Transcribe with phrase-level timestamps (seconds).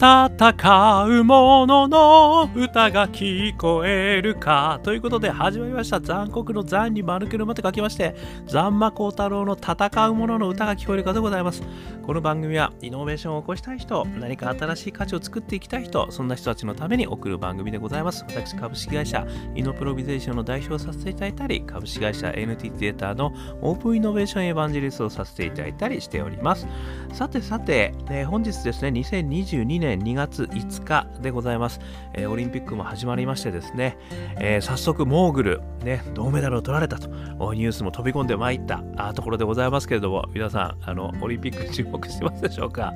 [0.00, 6.00] 戦う者のの歌が聞こえるかということで始まりました。
[6.00, 8.16] 残酷の残に丸けるまと書きまして
[8.46, 11.62] 残魔高太郎の戦う者の歌が聞こえるかでございます。
[12.02, 18.24] この番組はイノベーションを起こしたい人何か新しい価値を作っていきたい人そんな人たちのために送る番組でございます。
[18.26, 26.66] 私株式会社イノプロビゼーションの代表をさせていただいたり株式会社 NTT データのオープンイノベーションエヴァンジェリストをさせていただいたりしております。
[27.12, 31.80] さてさて、えー、本日ですね2022年2月5日でございます、
[32.14, 33.96] えー、オリンピックも始まりましてですね、
[34.38, 37.08] えー、早速モーグル、ね、銅メダルを取られたと
[37.54, 38.82] ニュースも飛び込んでまいった
[39.14, 42.92] ところでございますけれども皆さんあのオリンピック注目してますでしょうか？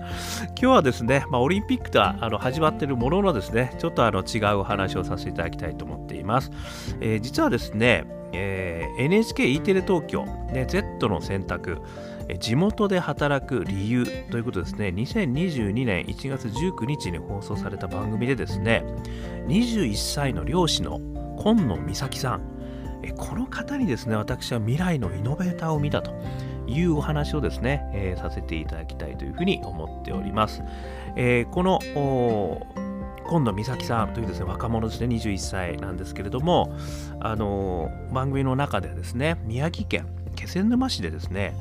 [0.51, 6.51] 今日はですね、まあ、オリンピックとはあの始まっているもののですねちょっとあの違うお話をさせていただきたいと思っています、
[7.01, 11.81] えー、実はですね、えー、NHKE テレ東京、ね、Z の選択
[12.39, 18.85] 地元で働く理由ということですね、2022年1月19日に放送された番組でですね、
[19.47, 21.01] 21歳の漁師の
[21.37, 22.43] 今野美咲さん、
[23.17, 26.13] この方にですね、私は未来のイノベーターを見たと
[26.67, 30.63] いうお話をですね、えー、させていただきたいというふうに思っております。
[31.17, 31.79] えー、この
[33.27, 36.77] 今野美咲さんというですね若者ですね21歳なんですけれども
[37.21, 41.55] あの番組の中でですね宮城県気仙沼市でですね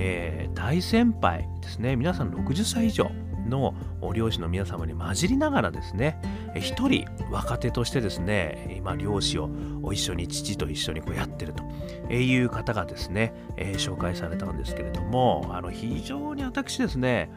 [0.00, 1.96] えー、大先輩ですね。
[1.96, 3.10] 皆さん60歳以上
[3.48, 3.74] の
[4.14, 6.20] 漁師の皆様に混じりながらですね
[6.54, 9.50] 一人若手としてですね今漁師を
[9.92, 17.30] 一緒に父と一緒にこうやってるという方がですね、えー、紹介されたんですけれどもあの非常に私ですね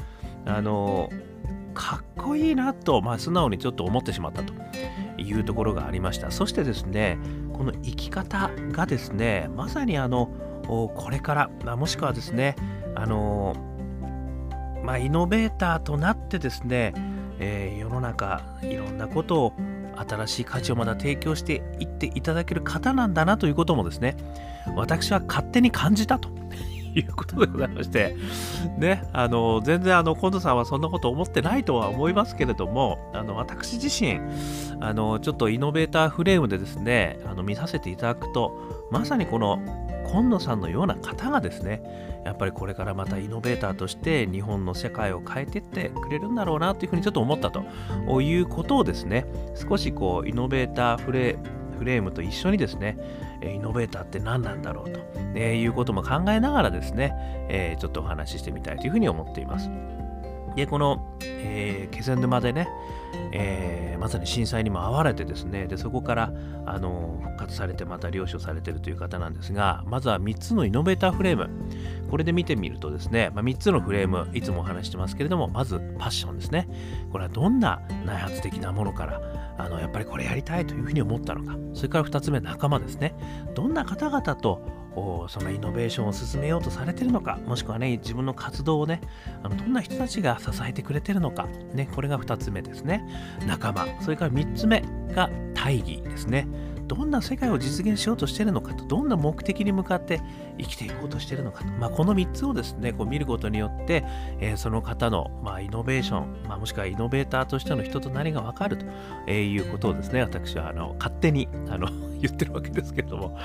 [0.46, 1.10] あの
[1.74, 4.54] かっこいいなと、まあ、素直にちょっと思ってしまったと
[5.18, 6.30] いうところがありました。
[6.30, 7.18] そしてですね
[7.54, 10.30] この生き方がですねまさにあの
[10.72, 12.56] これから、もしくはですね、
[12.96, 13.56] あの
[14.84, 16.94] まあ、イノベーターとなってですね、
[17.40, 19.54] えー、世の中いろんなことを
[19.96, 24.16] 新しい価値をまだ提供していっていただける方なんだなということもですね
[24.76, 26.30] 私は勝手に感じたと。
[26.94, 28.18] いうことでございまして、
[28.78, 34.20] ね、あの全然あの近藤さんはそんなこと思ってないとは思いますけれどもあの私自身
[34.82, 49.26] あのちょっとイノベーターフレームでですねあの見させていただくとまさにこの今野さんのような方がですねやっぱりこれからまたイノベーターとして日本の世界を変えてってくれるんだろうなというふうにちょっと思ったということをですね
[49.56, 51.38] 少しこうイノベーターフレ
[51.78, 52.98] フレームと一緒にですね
[53.42, 55.00] イノベーターって何なんだろうと、
[55.34, 57.12] えいうことも考えながらですね、
[57.50, 59.68] えちょっとお話ししてみたいというふうに思っています。
[60.56, 62.68] で、この、えー、気仙沼でね、
[63.34, 66.34] えー、まさに震災にも遭われてですね、でそこから
[66.66, 71.50] あの復活されてまた領所されてるという方なんですが、まずは3つのイノベーターフレーム、
[72.10, 76.68] これで見てみるとですね、まあ、3つのフレーム、いつもお話してますけれども、まずパッションですね。
[77.12, 79.22] これはどんな内発的なものから、
[79.58, 83.16] あのやっぱりこれやりたいというふうに思ったのか、それから2つ目、仲間ですね。
[83.56, 89.02] どんな方々とそのイノベーションを進めようとされてるのか、もしくはね、自分の活動をね、
[89.44, 93.04] あのどんな人たちが支えてくれてるのか、ね、これが2つ目ですね。
[93.48, 93.88] 仲間。
[94.02, 96.48] それから3つ目が大義ですね。
[96.92, 100.20] どんな世界を実現しようとしているのかと、どんな目的に向かって
[100.58, 104.04] 生きていこうとしているのかと、まあ、この3つをですね、こう見ることによって、
[104.42, 108.86] えー、その方の、まあ、イノベーション、まあ、もしくはイノベーターとしての人と何が分かると、
[109.26, 111.88] えー、いうことをですね、私はあの勝手にあの
[112.20, 113.38] 言ってるわけですけれども、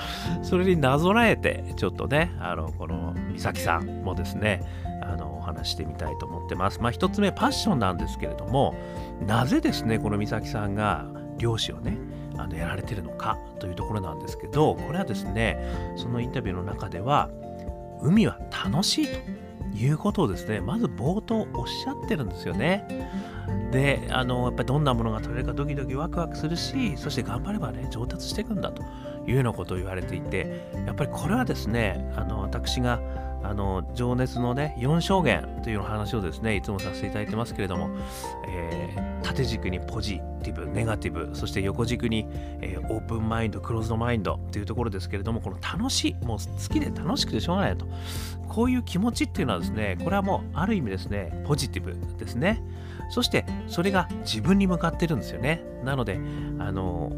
[0.42, 4.60] それになぞらえて、ちょっとね、あのこの美咲さんもですね、
[5.02, 6.80] あのお話してみたいと思ってます。
[6.80, 8.74] まあ、1つ目、パッションなんですけれども、
[9.24, 11.06] なぜですね、この美咲さんが
[11.38, 11.96] 漁師をね、
[12.38, 15.58] あのやられてるのかというところなんですけどこれはですね
[15.96, 17.30] そのインタビューの中では
[18.02, 19.12] 海は楽しいと
[19.76, 23.10] いうことをですねまず冒頭おっしゃってるんですよね。
[23.72, 28.82] であのやっぱりどんなものが取れるかドキドキワクワクするしそして頑張ればね上達していくんだと
[29.26, 33.00] いうようなことを言われていてやっぱりこれはですねあの私が
[33.48, 37.90] あの情熱のね4証言という話をですねいつもさせていただいてますけれども、
[38.48, 42.26] えー、縦軸にポジティブネガティブそして横軸に、
[42.60, 47.86] えー、オープンマインドクローズドマインドというところですけれどもこの楽しいもう好きで楽しくてしょうがないと。
[48.48, 52.62] こういう気持ちっていうのはですねこれはもうある意味ですねポジティブですね。
[53.10, 55.62] そしてそれが自分に向かってるんですよね。
[55.84, 56.18] なので
[56.58, 57.12] あの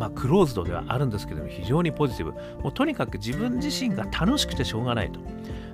[0.00, 2.32] まあ、クローズドではあるんですけども非常にポジティブ。
[2.62, 5.20] もうとにかく自分自身が楽しくてしょうがないと。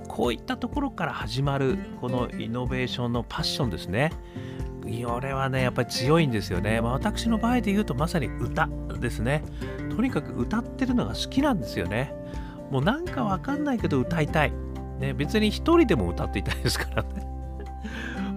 [0.08, 4.12] こういったところから始まるこのイノベーションのパッションですね。
[5.04, 6.80] これはね、やっぱり強いんですよね。
[6.80, 8.68] まあ、私の場合で言うとまさに歌
[9.00, 9.42] ですね。
[9.94, 12.14] とにかく歌ってるのが好きなんですよね。
[12.70, 14.52] もうなんかわかんないけど歌いたい。
[15.00, 17.25] ね、別に一人でも歌っていたいですからね。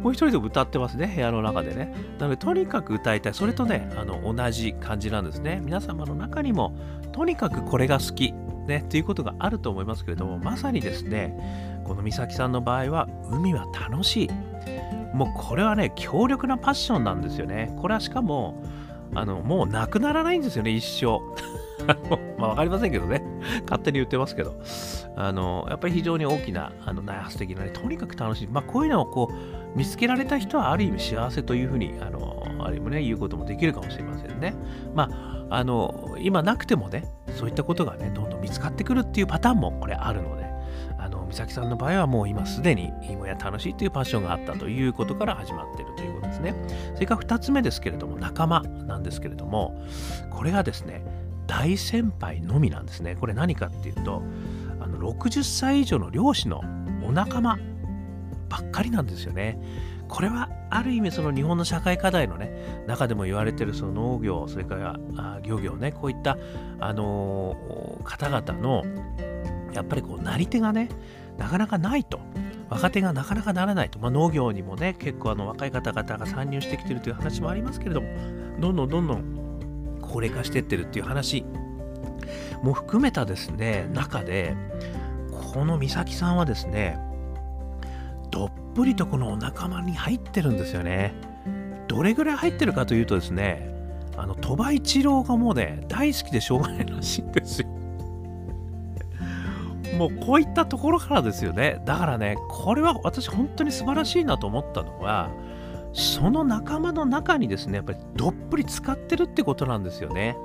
[0.01, 1.93] もう一人で歌ってますね、部屋の中でね。
[2.19, 3.33] なので、とにかく歌いたい。
[3.33, 5.61] それとね、あの同じ感じなんですね。
[5.63, 6.73] 皆様の中にも、
[7.11, 8.33] とにかくこれが好き、
[8.67, 14.29] ね、っていうことがあると思いますけれども、まさにですね、この美咲さんの場合は、海は楽しい。
[15.13, 17.75] もうこれはね、強力なパッションなんですよね。
[17.81, 18.63] これはしかも、
[19.15, 21.19] あのもうなくならないんですよね、一生。
[22.37, 23.23] まあ分かりませんけどね。
[23.63, 24.59] 勝手に言ってますけど。
[25.15, 28.47] あのやっぱり非常に大きなあの内発的なね、とにかく楽しい。
[28.47, 34.53] まあこういうのをこう見つけられた人はある意味幸せというふうに、あのある意味ね、言うこともできるかもしれませんね。
[34.95, 35.09] ま
[35.49, 37.03] あ、あの今なくてもね、
[37.35, 40.45] そういったことがね、どんどん見つかってくるっていうパターンもこれあるので、
[40.97, 46.55] あの美咲さんの場合はもう今すでに今や楽しいというパッションがあったということから始まっているということですね。
[46.93, 49.81] それから2つ目ですけれども仲間なんですけれども
[50.29, 51.03] これがですね
[51.49, 53.15] 大先輩のみなんですね。
[53.19, 54.21] これ何かっていうと
[54.79, 56.61] あの60歳以上の漁師の
[57.03, 57.57] お仲間
[58.47, 59.59] ばっかりなんですよね。
[60.07, 66.37] これはある意味その日本の社会課題のね中でも言われてるその農業それからあ漁業ねこういった、
[66.79, 68.83] あのー、方々の
[69.73, 70.89] やっぱりこうなり手がね
[71.37, 72.19] なかなかないと
[72.69, 78.07] 若手がなかなかならないと、まあ、農業にもね結構あの若い方々が参入してきてるという話もありますけれども
[78.59, 79.48] どんどんどんどん
[80.09, 81.45] 高齢化してってるっていう話
[82.63, 84.55] も含めたですね中で
[85.53, 86.97] この美咲さんはですね
[88.31, 91.13] どっぷりとこのお仲間に入ってるんですよね
[91.87, 93.73] どれぐらい入ってるかというとですね
[94.17, 97.67] あの鳥羽一郎がもうね大好きでしょうがないらしいんですよ
[99.97, 101.81] もうこういったところからですよね。
[101.83, 105.29] だからね、これは私本当に素晴らしいなと思ったのは、
[105.93, 110.37] その仲間の中にですね、やっぱりどっぷり使ってるってことなんですよね。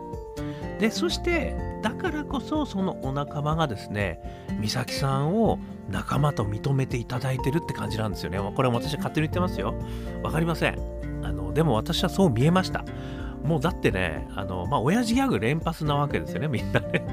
[0.78, 4.20] で、そして、だからこそそのお仲間がですね、
[4.60, 5.58] 美咲さんを
[5.90, 8.38] 仲間と認めていただいてるって感じなんですよね。
[8.54, 9.74] これは私は勝手に言ってますよ。
[10.22, 10.78] わかりません。
[11.22, 12.84] あの、でも私はそう見えました。
[13.44, 17.04] もうだってね、あの、まあ、親父ギャグ連発なわけですよね、みんなね。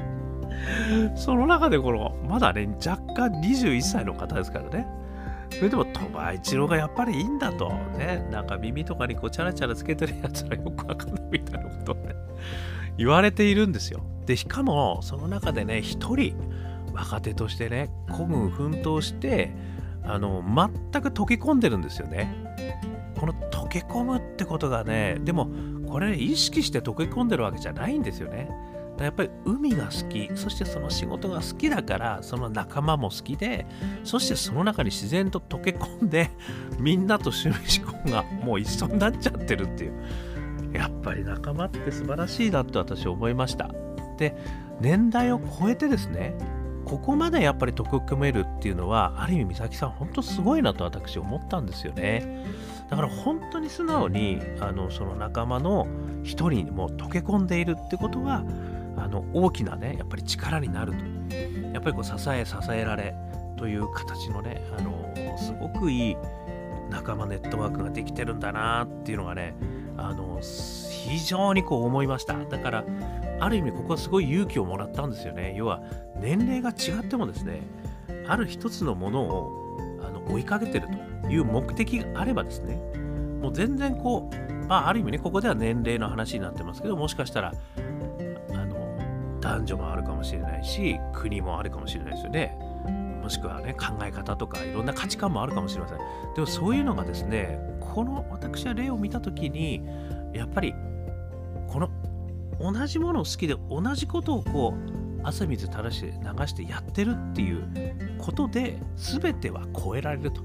[1.16, 4.86] その中でこの、まだね、若干21歳の方ですからね。
[5.50, 7.70] それでも鳥羽一郎がやっぱりいいんだと。
[7.98, 12.14] ね、なんか耳とかにこうチャラチャラつけてるやつらよくわかんないみたいなことをね、
[12.96, 14.00] 言われているんですよ。
[14.26, 16.34] で、しかもその中でね、一人
[16.92, 19.52] 若手としてね、孤軍奮闘して、
[20.04, 22.34] あの、全く溶け込んでるんですよね。
[23.18, 25.48] この溶け込むってことがね、でも
[25.88, 28.48] これ意識して溶け込んでるわけじゃないんですよね。
[29.04, 33.66] やっぱり海が好きそしてその仕事が好きだからその仲間も好きで
[34.04, 36.30] そしてその中に自然と溶け込んで
[36.78, 39.92] みんなと趣味思考がもう一緒になっちゃってるっていう。
[40.72, 43.70] やっぱり仲間って素晴らしいなと私思いました。
[44.16, 44.34] で
[44.80, 46.34] 年代を超えてですね
[46.84, 52.44] ここまでやっぱり溶け込めるっていうのはある意味美咲さん本当すごいなと私思ったんですよね。
[52.90, 55.86] だから本当に素直にあのその仲間の
[56.22, 58.44] 一人にも溶け込んでいるってことは
[59.12, 60.98] の大きなねやっぱり力になると。
[61.72, 63.14] やっぱりこう支え支えられ
[63.56, 66.16] という形のねあのすごくいい
[66.90, 69.54] 仲間ネットワークができてるんだなっていうのがね
[69.96, 72.34] あの非常にこう思いました。
[72.44, 72.84] だから
[73.40, 75.54] ある意味ここはすごい勇気をもらったんですよね。
[75.56, 75.82] 要は
[76.20, 77.62] 年齢が違ってもですね
[78.28, 80.88] ある一つのものをあの追いかけてる
[81.22, 82.76] という目的があればですね
[83.40, 87.52] もう全然こうまあある意味ねここでは年齢の話になってますけどもしかしたら
[89.42, 92.56] 男女もあるかもしれないし国もあるかもしれないですよね。
[93.22, 95.98] もしくはね考え方とかいろんな価値観もあるかもしれません。
[96.34, 99.82] でもそういうのがですねこの私は例を見た時に
[100.32, 100.74] やっぱり
[101.68, 101.90] この
[102.60, 110.42] 同じものを好きで同じことをこう汗水垂らして流してやってるっていうことで全ては超えられると。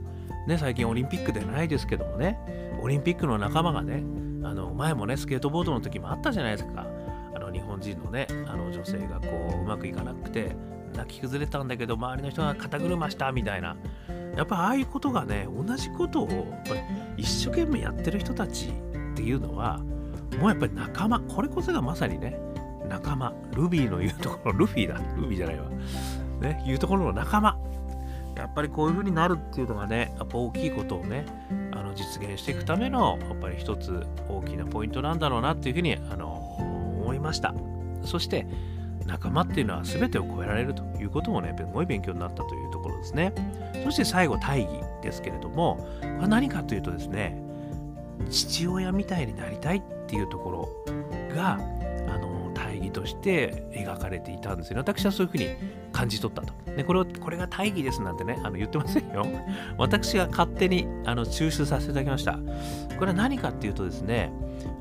[0.48, 2.39] ね、最近オリンピックでないですけどもね
[2.82, 4.01] オリンピックの仲間がね
[4.44, 6.86] あの前もねスケートボードの時もあったじゃないですか。
[7.77, 10.55] 本人のねあの女性がこううまくいかなくて
[10.96, 13.77] 泣き崩れたんだけど周りの人が肩車したみたいな。
[14.36, 16.81] やっぱああいうことがね同じことをやっぱり
[17.17, 18.72] 一生懸命やってる人たちっ
[19.15, 19.79] ていうのは
[20.39, 22.39] もうやっぱり仲間これこそがまさにね
[22.88, 23.34] 仲間。
[23.53, 25.00] ルビーの言うところルフィだ。
[25.19, 25.69] ルビーじゃないわ。
[26.41, 27.57] ね言うところの仲間。
[28.36, 31.25] やっぱりこういう風になるっていうのがねやっぱ大きいことをね
[31.72, 36.57] あの実現していくためのやっぱり一つ大きなポイントなんだろうなっていうふうにあの
[37.07, 37.53] 思いました
[38.03, 38.45] そして
[39.05, 43.33] 仲間っていうのは全てを超えられるということもねすごい勉強になったというところですね
[43.85, 44.69] そして最後大義
[45.01, 47.41] ですけれどもこれ何かというとですね
[48.29, 54.79] 父親みたいになりたいっていうところがあの大義として描かれていたんですよね。
[54.81, 55.49] 私はそういうふうに
[55.91, 56.53] 感じ取ったと。
[56.75, 59.25] でこれをこれが大義ですなんてね、あの言ってませんよ。
[59.77, 62.39] 私が勝手にあの抽出させていただきました。
[62.97, 64.31] これは何かっていうとですね、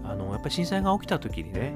[0.05, 1.75] あのやっぱり震災が起きた時にね、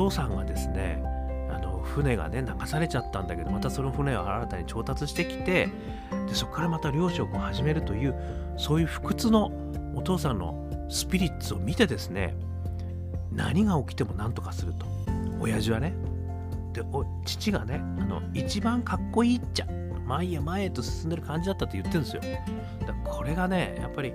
[0.00, 1.02] 父さんがですね、
[1.50, 5.68] あの船がね流されちゃったんだけど、またその船を新たに調達してきて、
[6.28, 8.14] でそこからまた漁師を始めるという、
[8.56, 9.52] そういう不屈の
[9.94, 12.34] お父さんのスピリッツを見てですね、
[13.32, 14.86] 何が起きても何とかすると。
[15.40, 15.94] 親父はね
[16.72, 16.82] で
[17.24, 19.66] 父がねあの一番かっこいいっちゃ
[20.06, 22.22] 前へ前へと進んでる感じだったって言ってるんですよ。
[22.86, 24.12] だこれがねやっぱり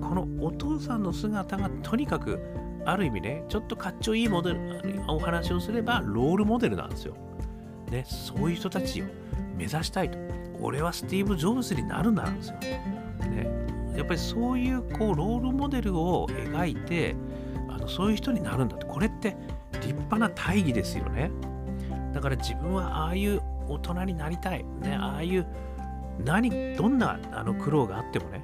[0.00, 2.40] このお父さんの姿がとにかく
[2.84, 4.60] ある意味ねちょっとかっちょいいモデル
[5.08, 7.14] お話をすればロールモデルなんですよ、
[7.90, 9.04] ね、そういう人たちを
[9.56, 10.18] 目指したいと。
[10.62, 13.48] 俺はスティーブ・ジョブズになるんだなんですよ、ね、
[13.96, 17.16] やっぱりそういうこうロールモデルを描いて
[17.68, 18.84] あのそういう人になるんだって。
[18.84, 19.36] これって
[19.80, 21.30] 立派な大義ですよね。
[22.12, 25.46] だから自分はああいう大人になりたい、ね、ああいう
[26.24, 28.40] 何どんなあの苦労があってもね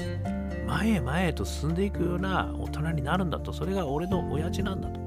[0.66, 5.00] 前へ前へと進んでいくような大人になるんだとそれが俺の親父なんだと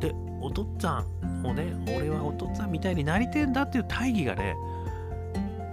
[0.00, 4.54] でお父っつぁんをね俺はお父っつぁんみたいになりてんだっていう大義がね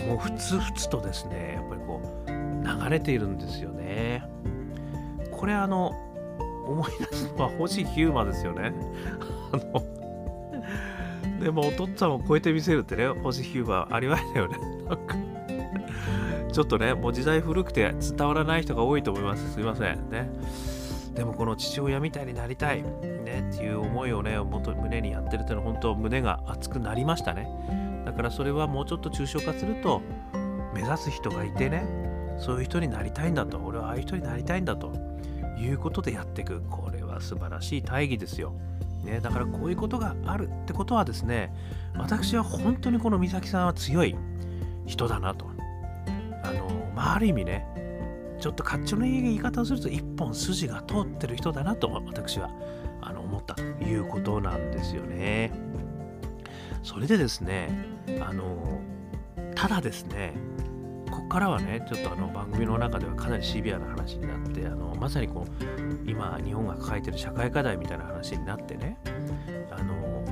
[0.07, 4.23] もうふつふつとですねやっぱりこう流れているんですよね
[5.31, 5.93] これあの
[6.69, 8.73] 思い出すのは星ヒューマですよね。
[9.51, 9.83] あの、
[11.43, 14.57] でもお父っつぁんを超えてみせるってね、星ヒューマありましたよね。
[14.87, 15.15] なんか、
[16.51, 19.53] ちょっとね、もう時代古くて伝わらない人が多いと思います。
[19.53, 20.09] すいません。
[20.09, 20.29] ね。
[21.15, 27.47] でもこの父親みたいになりたい、ね、っていう思いをね、元胸にやってるっていうのは本当胸が熱くなりましたね。
[28.05, 30.01] だからそれはもうちょっと抽象化すると、
[30.73, 31.85] 目指す人がいてね、
[32.37, 35.09] そういう人になりたいんだと、俺はああいう人になりたいんだと。
[35.59, 38.53] いうことでやっていくこれは素晴らしい大義ですよ、
[39.03, 41.53] ね、だからこういうことがあるってことはですね
[41.95, 44.15] 私は本当にこの美咲さんは強い
[44.85, 45.45] 人だなと
[46.43, 47.65] あの、まあ、ある意味ね
[48.39, 52.49] ちょっとかっちょのいい言い方をすると一本筋が通ってる人だなと私は
[53.01, 55.51] あの思ったということなんですよね。
[56.83, 57.69] それでですね
[58.21, 58.79] あの
[59.55, 60.33] ただですね
[61.11, 68.97] ここからはねちょっとあの番組の中ではかなりシビアな話になってあのまさにこう今日本が抱えてる社会課題みたいな話になってね
[69.71, 70.23] あの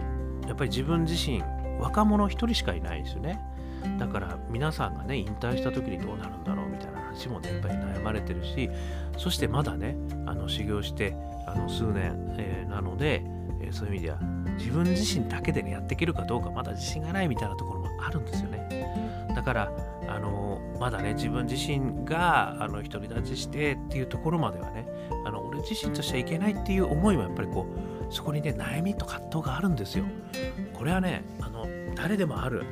[0.47, 1.43] やっぱり自分自身
[1.79, 3.39] 若者一人しかいないんですよね。
[3.99, 8.69] だから皆さんがね引退した時にどうなるんだろうみたいな話もねやっぱり悩まれてるし
[9.17, 11.15] そしてまだねあの修行して
[11.47, 13.23] あの数年、えー、なので、
[13.61, 14.19] えー、そういう意味では
[14.57, 18.67] 自分自身だけで、ね、やっていけるかどうかまだ自信がないみたいなところもあるんですよね。
[19.35, 19.71] だから
[20.07, 24.87] あのまだね自分自身があの独り立ちしてっていうところまではね
[25.25, 27.67] あの俺自身としてはいけないっていう思いはやっぱりこ
[28.09, 30.05] うそこにね悩みと葛藤があるんですよ。
[30.73, 32.63] これはねあの誰でもある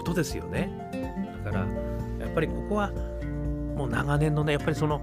[0.00, 0.70] ことですよね。
[1.44, 1.66] だから
[2.18, 2.90] やっぱりここは
[3.76, 5.02] もう長年のねやっぱりその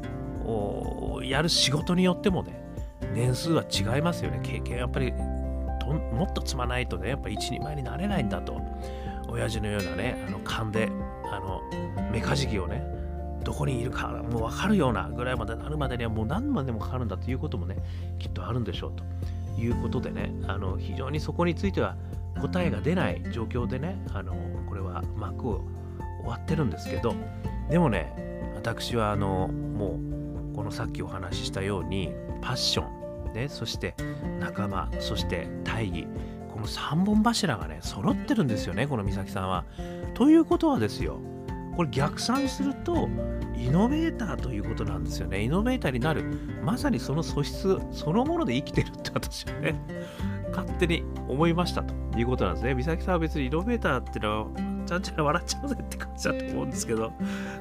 [1.24, 2.60] やる仕事によってもね
[3.14, 4.40] 年数は違いますよね。
[4.42, 8.60] 経験やっぱりもっと積まないとねやっぱ一人前になれないんだと。
[9.30, 10.90] 親父のようなねあの勘で
[11.32, 11.62] あの
[12.12, 12.82] メカジキをね
[13.44, 17.76] どこにいるかもう分かるようなぐらいまでなるまでにはもう何までもかかるんだということもね
[18.20, 19.04] きっとあるんでしょうと。
[19.60, 21.96] いうことでねあの非常にそこについては
[22.40, 24.36] 答えが出ない状況でねあの
[25.16, 25.62] 幕を
[26.22, 27.16] 終わってるんですけど
[27.70, 30.00] でもね私はあのも
[30.54, 32.86] うこのさっきお話ししたようにパッショ
[33.30, 33.96] ン、ね、そして
[34.40, 36.08] 仲間そして大義
[36.52, 39.66] この3本柱がね揃ってるんですよねこの美咲さんは。
[40.16, 41.20] ということはですよ
[41.76, 43.08] これ逆算すると
[43.56, 46.24] イノベーターということなんですよねイノベーターになる
[46.64, 49.80] まさにその素質そのもので生きてるって私はね
[50.50, 54.48] 勝手に思いましたということなんですね美咲さんは別にイノベーターってのは
[54.88, 57.12] ちゃんちゃら笑っちゃうぜって感じだと思うんですけど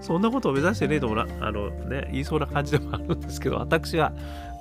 [0.01, 4.13] そんなことを目指してねえともなあのね言いそうな感じでもあるんですけど私は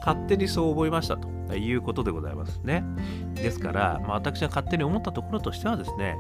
[0.05, 2.84] 勝手にそう思いましたということでございますね。
[3.34, 6.15] ですから、まあ、私が勝手に思ったところとしてはですね、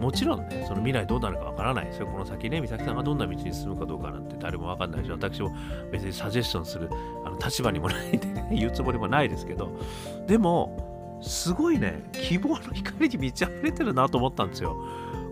[0.00, 2.06] もちろんね、その未来どうなるかわからないですよ。
[2.06, 5.52] この先ね、美咲さんがどんな道に進むかどうかなんて誰もわかんないし、私も
[5.90, 6.88] 別にサジェスションする
[7.24, 9.70] あの立場にもないんでね、 言うつもりもないですけど、
[10.26, 14.76] でも、すごいね、希望の光に満ち溢れてるなと思ったんですよ。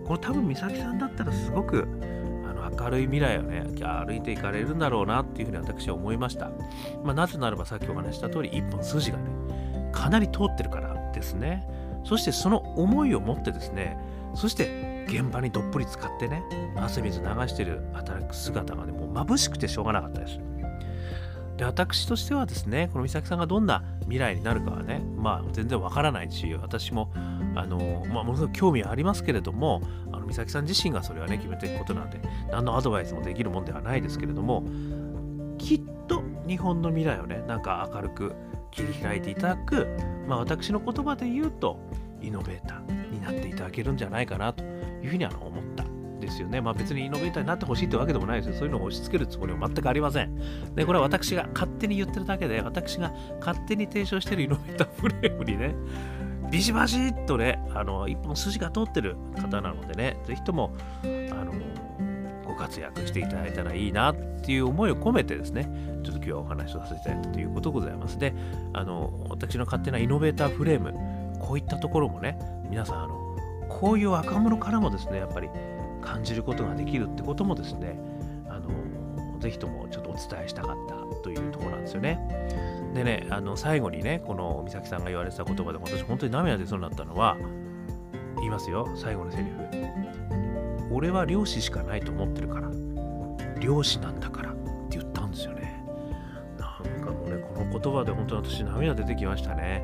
[0.05, 1.87] この多分美咲さんだったらすごく
[2.49, 6.51] あの明るい未来をね、歩いていかれるんだろうなっていうふうに私は思いました。
[7.03, 9.23] まあ、なぜならばさっきお話した通り、一本筋がね、
[9.91, 11.67] かなり通ってるからですね。
[12.03, 13.97] そしてその思いを持ってですね、
[14.35, 16.43] そして現場にどっぷり使ってね、
[16.75, 20.39] 汗水流してる働く姿がね、もう眩しくてしょうがなかったです。
[21.57, 27.11] で私としてはですねこの美咲さんがどんな未来になるかはねまあ全然わからないし私も
[27.55, 29.81] あの、まあ、ものすごく興味はありますけれども
[30.11, 32.19] あの美咲さん自身がそれはね決めていくことなんで
[32.51, 34.63] 何のアドバイスもできるもんではないですけれども
[35.57, 38.33] きっと日本の未来をねなんか明るく
[38.71, 39.87] 切り開いていただく、
[40.27, 41.79] まあ、私の言葉で言うと
[42.21, 45.62] イノベーターになっていただけるんじゃないかなというふうには思っ
[46.25, 46.61] ですよね。
[46.61, 48.55] まあ別にイノベーターになってほしいってわけでもないですよ。
[48.55, 50.35] そういうのを押し付けるつもりは全くありません。
[50.75, 55.75] で、これは私が勝手に言ってるだけで、私が勝手に提唱してるイノベーターフレームにね、
[56.51, 61.51] ビシバシッとね、あの、一本筋が通ってる方なのでね、ぜひとも、あの、
[62.45, 65.67] ご活躍していただいたらいいなっていう思いを込めてですね、
[66.03, 68.19] ちょっと今日はお話をさせていただいたということでございます。
[68.19, 68.33] で、
[68.73, 70.93] あの、私の勝手なイノベーターフレーム、
[71.39, 72.37] こういったところもね、
[72.69, 73.35] 皆さん、あの、
[73.67, 75.49] こういう若者からもですね、やっぱり
[76.03, 77.99] 感じることができるってこともですね、
[78.47, 82.19] あのぜひともちょっとお伝えしたかったというところなんですよね。
[82.93, 87.37] でね、あの最後にね、この美咲さんが言われてた言葉で私本当に涙出そうになったのは、
[88.37, 89.49] 言いますよ、最後のセリフ。
[90.91, 92.69] 俺は漁師しかないと思ってるから、
[93.59, 94.55] 漁師なんだからっ
[94.89, 95.83] て言ったんですよね。
[96.59, 99.83] なんかもうね、この言葉で本当に私涙出てきましたね。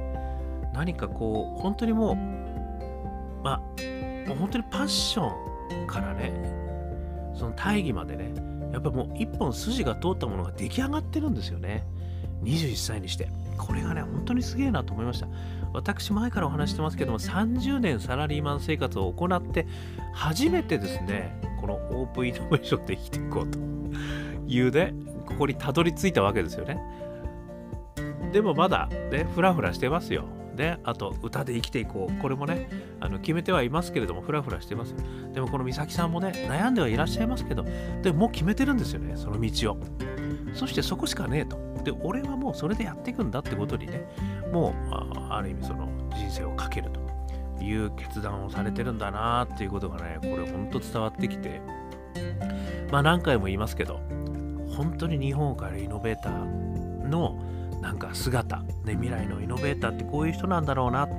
[0.74, 2.16] 何かこう、本当にもう、
[3.44, 3.60] まあ、
[4.28, 5.49] もう本当にパッション
[5.88, 6.32] からね、
[7.36, 8.34] その大義までね、
[8.74, 11.86] やっぱもう一本筋が通ったものが出来上がってるんですよね。
[12.44, 13.30] 21歳にして。
[13.58, 15.28] これがね、本当にすげえなと思いました。
[15.74, 19.68] 私、前からお話してますけども、30年サラリーマン生活を行って、
[20.14, 23.60] 初めてですね、このオープンイノベーションで生きていこうと
[24.48, 24.94] いうね、
[25.26, 26.80] ここにたどり着いたわけですよね。
[28.32, 30.24] でもまだね、ふらふらしてますよ。
[30.60, 32.22] で、あと歌で生きていこう。
[32.22, 34.94] これもね、あの決めてはいますけれども、ふらふらしてます。
[35.34, 37.66] でもこの美咲さんもね、悩んではいらっしゃいますけど、
[38.04, 39.78] でももう決めてるんですよね、その道を。
[40.54, 41.58] そしてそこしかねえと。
[41.86, 44.06] で、俺はもうそれでやっていくんだってことにね、
[44.52, 44.74] もう
[45.30, 46.90] ある意味その人生をかける
[47.58, 51.62] という決断をされてるんだなっていうことがね、これ本当伝わってきて、
[52.92, 54.02] まあ何回も言いますけど、
[54.76, 57.40] 本当に日本からイノベーターの
[57.82, 61.10] なんか姿、ね、未来のイノベーターってこういう人なんだろうなっ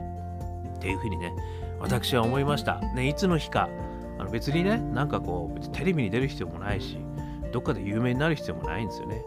[0.81, 1.33] ていうふうにね、
[1.79, 2.81] 私は思いました。
[2.95, 3.69] ね、いつの日か、
[4.19, 6.99] あの別にね、なんかこう、テレビに出る必要もないし、
[7.53, 9.23] どっかで有名になる必要もないんですよね。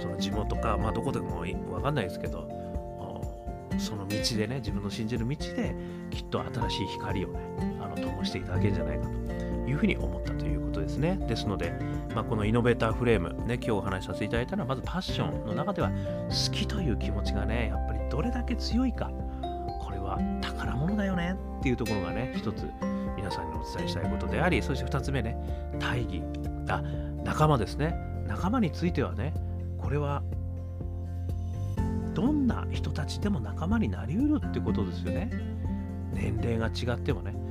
[0.00, 2.48] その地元か、まあどこでもわかんないですけど、
[3.78, 5.74] その道でね、自分の信じる道で、
[6.10, 7.40] きっと新しい光をね、
[7.80, 9.10] あの灯していただけるんじゃないかと
[9.66, 11.16] いうふうに思ったということですね。
[11.28, 11.72] ですので、
[12.14, 19.10] まあ、このイノベーターフレーム、ね、今日お話しさせていただいたのは、まずパッションの中では、好きという気持ちがね、やっぱりどれだけ強いか、
[19.80, 22.70] これは宝物だよねっていうところがね、一つ
[23.16, 25.36] 皆さんにお伝えしたいことであり、そして二つ目ね、
[25.78, 26.22] 大義、
[26.68, 26.82] あ、
[27.24, 27.94] 仲間ですね。
[28.26, 29.34] 仲間についてはね、
[29.78, 30.22] これは
[32.14, 35.30] どんな人たちでも仲間になりうるってことですよね。
[36.12, 37.43] 年齢が違ってもね。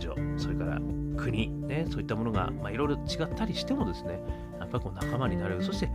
[0.00, 0.80] 女、それから
[1.16, 4.20] 国、ね、そういったものが、まあ、いろいろ違ったりしてもですね、
[4.58, 5.62] やっぱりこう仲間になれる。
[5.62, 5.88] そして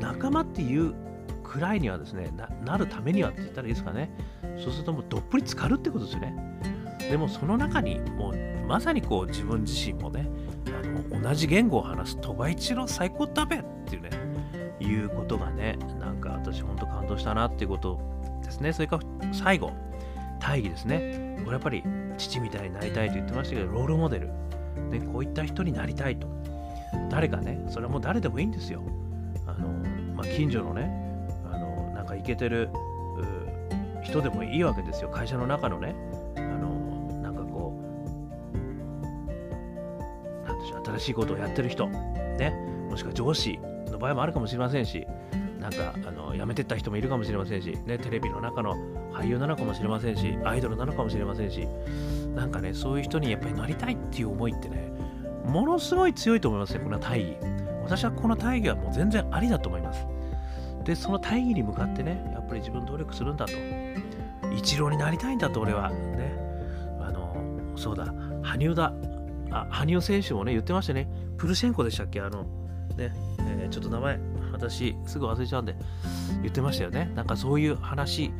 [0.00, 0.94] 仲間っていう
[1.42, 4.10] くらいにはですねな、なるためにはって言ったらいいですかね。
[4.58, 6.34] そうするともうどっぷり浸かるってことですよね。
[7.10, 10.28] でもその中にもうまさにこう自分自身もね、
[10.68, 14.10] あの同じ言語を話す鳥羽一郎最高だべっていうね、
[14.80, 18.00] いうことがね、なんか私本当感動したなっていうこと
[18.42, 18.72] ですね。
[18.72, 19.72] それから最後、
[20.40, 21.36] 大義ですね。
[21.44, 21.82] これやっぱり
[22.16, 24.28] 父みたいになりたいと言ってましたけど、ロールモデル。
[24.90, 26.26] ね、こういった人になりたいと。
[27.10, 28.82] 誰かね、それはもう誰でもいいんですよ。
[29.46, 29.68] あの、
[30.14, 30.90] まあ、近所のね、
[31.50, 32.70] あの、なんかイケてる
[34.02, 35.08] 人でもいいわけですよ。
[35.08, 35.94] 会社の中のね、
[36.36, 37.78] あの、なんかこ
[38.52, 38.56] う、
[40.46, 42.50] なんでしょう、新しいことをやってる人、ね、
[42.90, 43.58] もしくは上司
[43.90, 45.06] の場合もあるかもしれませんし、
[45.62, 48.74] なんかあの辞めてった人もいるかもしれませんし、ね、テレビの中の
[49.12, 51.66] 俳優なのかもしれませんし、アイドルなのかもしれませんし、
[52.34, 54.92] なんかね、そういう人にやっぱりなりたいっていう思いってね、
[55.46, 57.36] ものすごい強いと思いますね、この大義。
[57.84, 60.04] 私はこの大義はもう全然ありだと思います。
[60.84, 63.52] で、その大義に向かってね、やっぱり自分努力するんだと。
[64.56, 65.90] 一郎になりたいんだと、俺は。
[65.90, 66.36] ね。
[67.00, 67.36] あの、
[67.76, 68.92] そうだ、羽生だ。
[69.50, 71.08] あ、羽生選手もね、言ってましたね。
[71.36, 72.20] プルシェンコでしたっけ？
[72.20, 72.44] あの、
[72.96, 74.18] ね、えー、ちょっと名前、
[74.52, 75.76] 私、すぐ忘れちゃうんで、
[76.42, 77.10] 言ってましたよね。
[77.14, 78.32] なんかそういう話、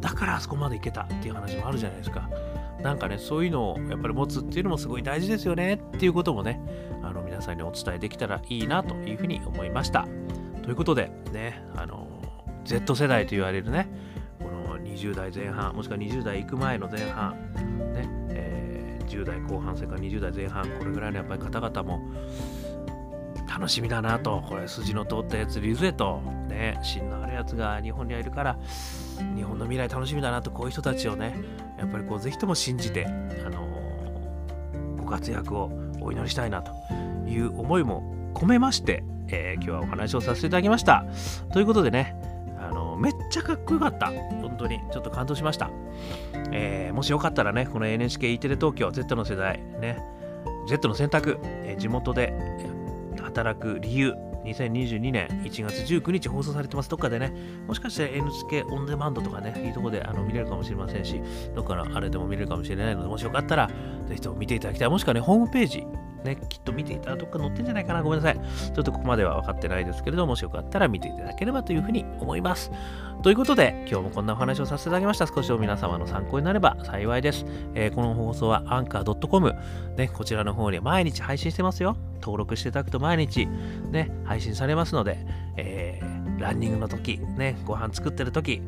[0.00, 2.28] だからあそこまで行けたっていう話もあるじゃないですか。
[2.82, 6.60] なんかね、そういうのをやっぱり持つっていうのもすごい大事ですよねっていうこともね、
[7.02, 10.06] あの皆さんにお伝えできたらいいなというふうに思いました。
[10.62, 12.06] ということで、ね、あの、
[12.64, 13.88] Z 世代と言われるね、
[14.38, 17.32] この20代前半、もしくは20代行く前の前半、
[17.92, 22.00] ね、え、10代後半、それから20代前半、これぐらいのやっぱり方々も、
[23.46, 28.58] 楽しみだなと、これ筋の通ったやつ、リュゼと、ね、芯のあるやつが日本にはいるから、
[29.34, 31.36] 日本の未来楽しみだなと、こういう人たちをね、
[31.78, 33.10] やっぱりこう、ぜひとも信じて、あ
[33.50, 36.72] のー、ご活躍をお祈りしたいなと
[37.26, 38.02] いう思いも
[38.34, 41.04] 込めまして、えー、今日はお話をさせていただきました。
[41.52, 42.14] ということでね、
[42.58, 44.06] あのー、めっちゃかっこよかった。
[44.06, 45.70] 本当に、ちょっと感動しました。
[46.52, 49.98] えー、もしよかったらね、この NHKE テレ東京 Z の世代、ね、
[50.68, 52.34] Z の選択、え地元で
[53.36, 56.88] 働く理由、2022年1月19日放送されてます。
[56.88, 57.34] どっかでね、
[57.66, 61.20] もしかして NHK オンデマンドとかね、いいとこであの見れるかもしれませんし、
[61.54, 63.68] どっかのあれでも見れるかもしれないので、もしよかったら、
[64.08, 64.88] ぜひとも見ていただきたい。
[64.88, 65.86] もしくはね、ホームページ、
[66.26, 68.02] ね、きっと見ていたらどっか載ってんじゃないかな。
[68.02, 68.40] ごめんなさい。
[68.74, 72.70] ちょっとここまでは分かってないですけれども、もしよかったら見ていただければというふうに思います。
[73.22, 75.26] ということで、今日もこんなお話をさせていただきました。
[75.26, 77.46] 少しでも皆様の参考になれば幸いです。
[77.74, 79.54] えー、この放送はアンカー .com、
[79.96, 81.96] ね、こちらの方に毎日配信してますよ。
[82.20, 85.18] 登録していただくと毎日、ね、配信されますので、
[85.56, 88.62] えー、ランニングの時、ね、ご飯作ってる時、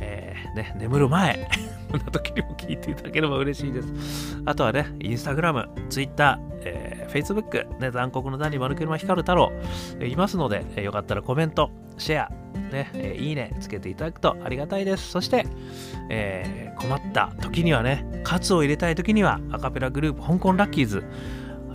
[0.00, 1.48] えー、ね、眠る前
[1.90, 4.40] そんな時にも聞いていただければ嬉しいです。
[4.44, 9.52] あとはね、インスタグラム、ツイッター、えー、Facebook、ね、残酷の段に丸車光る太郎、
[10.00, 12.30] えー、いますので、えー、よかったらコメント、シェア、
[12.72, 15.08] ね、えー、いいねつけていただくとありがたいです。
[15.08, 15.46] そして、
[16.10, 21.04] えー、困った時にはね、カツを入れたい時には、アカペラグループ、香港ラッキーズ、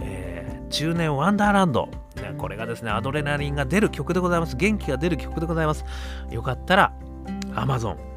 [0.02, 4.56] えー、中年ワンダーランド、ね、これがですね、アドレナリンが出る曲でございます。
[4.58, 5.86] 元気が出る曲でございます。
[6.30, 6.94] よかったら、
[7.56, 8.11] Amazon、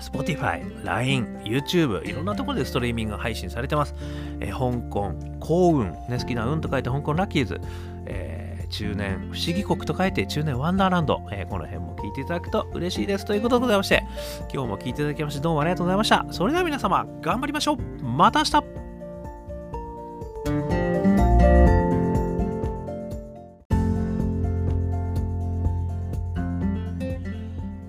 [0.00, 3.94] Spotify、LINE、YouTube、いろんなところでストリーミング配信されてます。
[4.40, 7.60] えー、香港、幸運、ね、好きな運と書いて香港ラッキーズ、
[8.06, 13.24] えー、中年不思議国と書いて中年ワンダーランド、えー、この辺も聞いていただくと嬉しいです。
[13.24, 14.04] ということでございまして、
[14.52, 16.26] 今日も聞いていただきましてどうもありがとうございました。
[16.30, 18.04] それでは皆様、頑張りましょう。
[18.04, 18.89] また明日。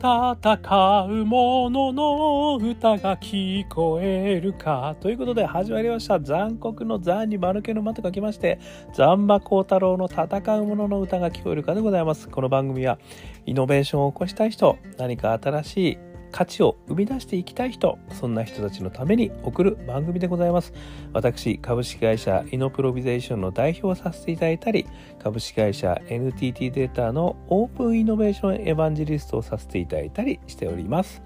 [0.02, 4.96] 戦う者の歌が聞こえるか。
[5.00, 6.20] ということで始まりました。
[6.20, 8.58] 残酷の残に丸けの間と書きまして、
[8.96, 12.30] 残馬光太郎の戦う者の歌が聞こえるかでございます。
[12.30, 12.98] この番組は、
[13.46, 15.98] イノベーションを起こしたい人、何か新しい
[16.32, 20.74] 価値を生み出していきたい人、そんな人たちのために送る番組でございます。
[21.14, 24.86] 私、株式会社イノプロビゼーションの代表をさせていただいたり、
[25.22, 31.22] 株式会社 NTT データのオープンイノベーションエヴァンジリストをさせていただいたりしております。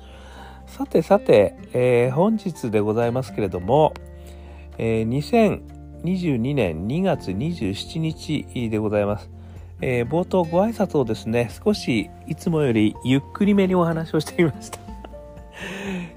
[0.67, 3.93] さてさて、えー、本日でございますけれども、
[4.77, 5.61] えー、
[6.03, 9.29] 2022年2月27日でございます。
[9.81, 14.84] えー、冒頭ご挨拶をですね、少しいつもよりゆっくりめにお話をしてみました。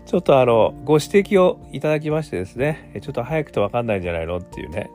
[0.06, 4.90] ちょっとあの、ご指摘をいただきましてですね、ちょっと早くてわかんないんじゃないのっていうね。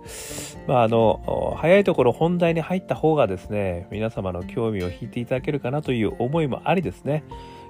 [0.67, 7.23] まああの、早いところ本題に入った方がですね、皆様の興味を引いていただけるかなという思いもありですね、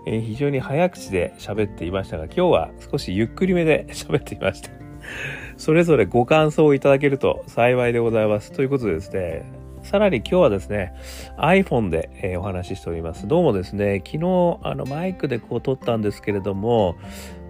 [0.05, 4.69] えー、非常に早口で喋っていましたが、今日は少しゆっくりめで 喋っていました。
[5.57, 8.51] それぞれご感想をいただけると幸いでございます。
[8.51, 9.43] ということでですね、
[9.93, 10.91] さらに今日はですね、
[11.37, 13.27] iPhone で、えー、お話ししております。
[13.27, 16.95] どうもですね、昨日あのマイクでこう撮ったんですけれども、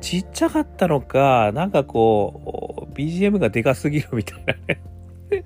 [0.02, 4.82] ちっちゃかったのか、なんかこう、BGM がでかすぎるみたいなね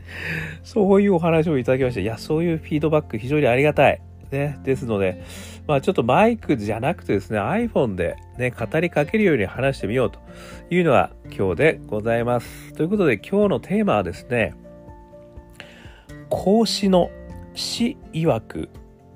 [0.64, 2.00] そういうお話をいただきました。
[2.02, 4.02] いや、そういうフィードバック非常にありがたい。
[4.32, 4.58] ね。
[4.64, 5.22] ですので、
[5.68, 10.20] まあちょっとマイクじゃなくてですね、iPhone でね、語りかけるように話してみようと
[10.72, 12.74] いうのが今日でございます。
[12.74, 14.56] ということで今日のテーマはですね、
[16.30, 17.10] 孔子の
[17.54, 18.70] 死曰く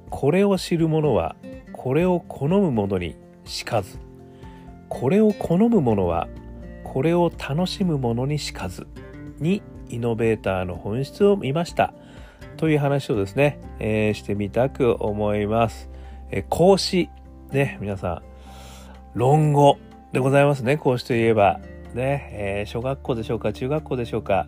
[0.09, 1.35] これを知る者は
[1.73, 3.97] これを好む者にしかず。
[4.89, 6.27] これを好む者は
[6.83, 8.87] これを楽しむ者にしかず。
[9.39, 11.93] にイノベーターの本質を見ました。
[12.57, 15.89] という話をですね、えー、してみたく思います。
[16.29, 17.09] えー、孔子
[17.51, 18.21] ね皆さん
[19.13, 19.77] 論語
[20.13, 20.77] でございますね。
[20.77, 21.59] 孔子といえば
[21.93, 24.47] ね、えー、小学校でしょうか中学校でしょうか。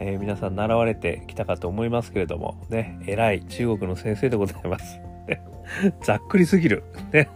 [0.00, 5.00] えー、皆さん習われてきたかと思いますけれども、ね、偉い中国の先生でございます。
[6.02, 6.84] ざっくりすぎる。
[7.12, 7.28] ね。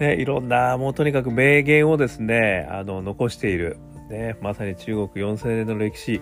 [0.00, 3.78] ね、いろんな、もうとにかく名言をですね、あの、残している。
[4.10, 6.20] ね、まさに中国4000年の歴史、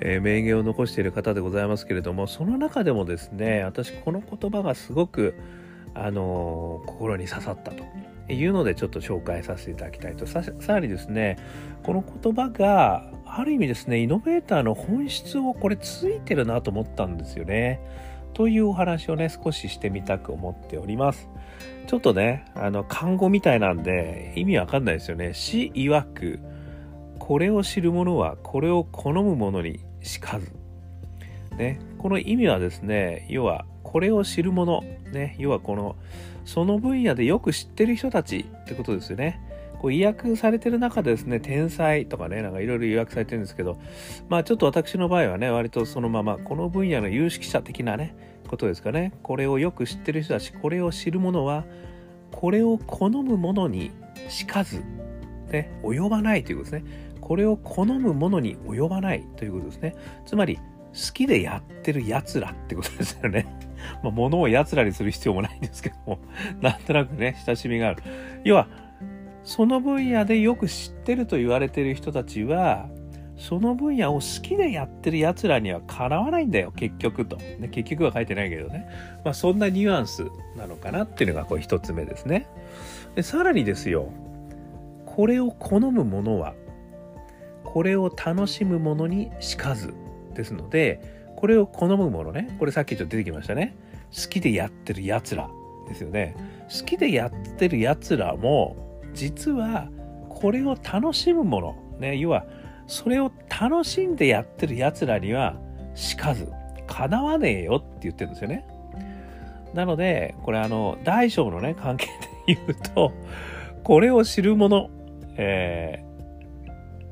[0.00, 5.34] えー、名言を残している方でございますけれども、その中でもですね、私この言葉がすごく、
[5.94, 7.82] あのー、心に刺さったと
[8.32, 10.26] いうのでちょっと紹介させていただきたいと。
[10.26, 11.38] さらにですね、
[11.82, 17.80] この言葉が、ある意味ですね、イノベーターの本質をこれついてるなと思ったんですよね。
[18.32, 21.28] というお話をね、少ししてみたく思っております。
[21.88, 25.34] ちょっとね、あの、漢語みたいなんで意味わかんないですよね。
[25.34, 26.38] 死曰く、
[27.18, 30.52] これを知る者はこれを好む者にしかず。
[31.56, 35.96] ね、この意味はですね、要はこれを知る者、ね、要はこの、
[36.44, 39.40] その分野でよく知ってる人たちってことですよね。
[39.84, 43.78] こう意訳されてる中でですね、天才とかね、なんかいろいろ予約されてるんですけど、
[44.30, 48.16] まあちょっと私の場合はね、割とそのまま、この分野の有識者的なね、
[48.48, 49.12] ことですかね。
[49.22, 51.66] これをよく知ってる人たち、これを知る者は、
[52.32, 53.90] これを好む者に
[54.30, 54.82] しかず、
[55.50, 56.90] ね、及ばないということですね。
[57.20, 59.96] これを好む者に及ばないということですね。
[60.24, 63.44] つまり、好きでやってる奴らってことですよね。
[64.02, 66.18] まあ、物を奴らにする必要もないんですけども、
[66.62, 68.02] なんとなくね、親しみがある。
[68.44, 68.68] 要は、
[69.44, 72.88] その分野でよく知ってると言われてる人たちは、
[73.36, 77.36] その分野を好きでやってる奴らにはかなわないんだよ、結局と。
[77.36, 78.86] ね、結局は書いてないけどね。
[79.24, 80.24] まあそんなニュアンス
[80.56, 82.46] なのかなっていうのがこれ一つ目ですね。
[83.14, 84.12] で、さらにですよ、
[85.04, 86.54] これを好む者は、
[87.64, 89.94] これを楽しむ者にしかず
[90.34, 91.00] ですので、
[91.36, 93.76] これを好む者ね、これさっきちょっと出てきましたね。
[94.14, 95.50] 好きでやってる奴ら
[95.88, 96.36] ですよね。
[96.68, 99.88] 好きでやってる奴らも、実は
[100.28, 102.44] これを楽しむもの、ね、要は
[102.86, 105.56] それを楽しんでやってる奴らには
[105.94, 106.50] しかず、
[106.86, 108.66] かなわねえよって言ってるんですよね。
[109.72, 112.12] なので、これあの、大小のね、関係で
[112.54, 113.12] 言うと、
[113.82, 114.90] これを知る者、
[115.36, 116.04] え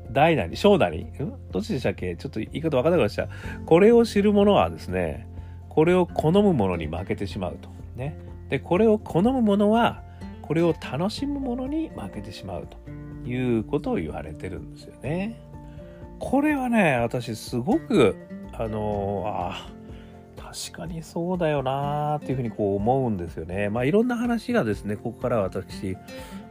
[0.09, 1.07] ー、大なり、小なり、
[1.51, 2.15] どっちでしたっけ？
[2.15, 3.29] ちょっと言い方わからなくなっちゃう。
[3.65, 5.27] これを知る者はですね、
[5.69, 7.69] これを好む者に負けてしまうと。
[7.95, 8.15] ね。
[8.49, 10.02] で、これを好む者は、
[10.43, 12.77] これを楽しむものに負けてしまうと
[13.27, 15.39] いうことを言われてるんですよね。
[16.19, 18.15] これはね、私すごく、
[18.53, 19.67] あのあ
[20.37, 23.69] 確かにそうだよなーっていうふうにこう思うんですよね。
[23.69, 25.97] まあいろんな話がですね、ここから私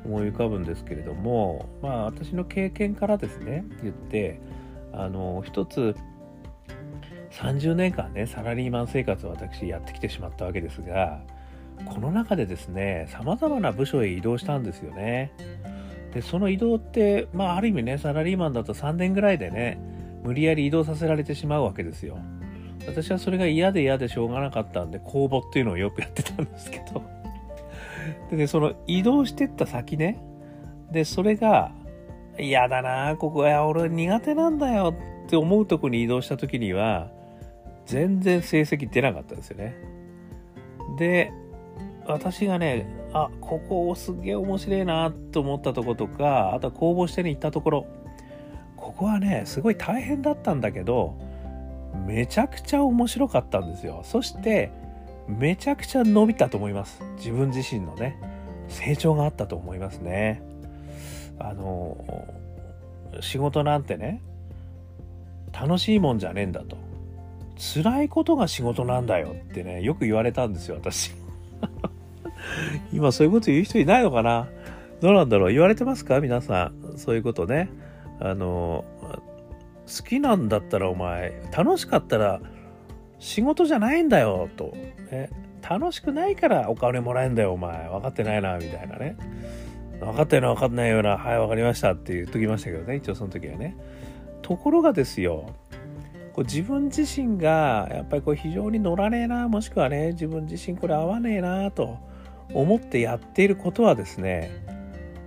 [0.05, 4.41] 思い浮かぶんですけれども、まあ私の経験からですね、言って、
[4.93, 5.95] あの一つ
[7.31, 11.23] 30年間ね、サラリーマン生活を私やってきてしまったわけですが、
[11.85, 15.33] この中でですね、様々な部署へ移動したんですよね。
[16.15, 19.79] で、その移動って、まあ、ある意味ね、サラリーマンだと3年ぐらいでね、
[20.23, 22.19] 無理やり移動させられてしまうわけですよ。
[22.87, 27.03] 私はそれが嫌で嫌でしょうがなかったんで、公募っていうのをよくやってたんですけど。
[28.31, 30.23] でね、その移動してった先ね、
[30.91, 31.73] で、それが、
[32.39, 34.95] 嫌だなここは俺苦手なんだよ
[35.27, 37.11] って思うとこに移動した時には、
[37.87, 39.77] 全然成績出なかったんですよね。
[40.99, 41.33] で、
[42.07, 47.87] 私がね、あ、ここすげえ面白いなと思ったとことか、あとは公募してに行ったところ、
[48.77, 51.17] ここはね、すごい大変だったんだけど、
[52.07, 54.01] めちゃくちゃ面白かったんですよ。
[54.05, 54.73] そして、
[55.29, 57.03] めちゃくちゃ伸びたと思います。
[57.17, 58.19] 自分自身のね、
[58.69, 60.43] 成長があったと思いますね。
[61.39, 61.97] あの、
[63.21, 64.21] 仕事なんてね、
[65.53, 66.77] 楽しいもんじゃねえんだと。
[67.57, 71.22] 辛いことが仕事なんだよってね、よく言われたんですよ、私。
[72.93, 74.49] 今そういうこと言う人いないのかな？
[75.01, 75.53] どうなんだろう？
[75.53, 76.21] 言われてますか？
[76.21, 76.95] 皆さん。
[76.97, 77.69] そういうことね。
[78.21, 78.85] あの、
[79.87, 82.41] 好きなんだったらお前、楽しかったら
[83.19, 84.73] 仕事じゃないんだよ、と。
[85.11, 85.31] ね、
[85.69, 87.89] 楽しくないからお金もらえんだよ、お前。
[87.89, 89.17] 分かってないな、みたいなね。
[90.01, 93.77] 分かったような分かんないような、はい、分かりましたって言っときましたけどね、一応その時はね。
[94.43, 95.55] ところがですよ、
[96.35, 101.99] こう自分自身がやっぱりこう非常に乗らねえな、もしくはね、自分自身これ合わねえな、と。
[102.55, 104.51] 思ってやっていることはですね、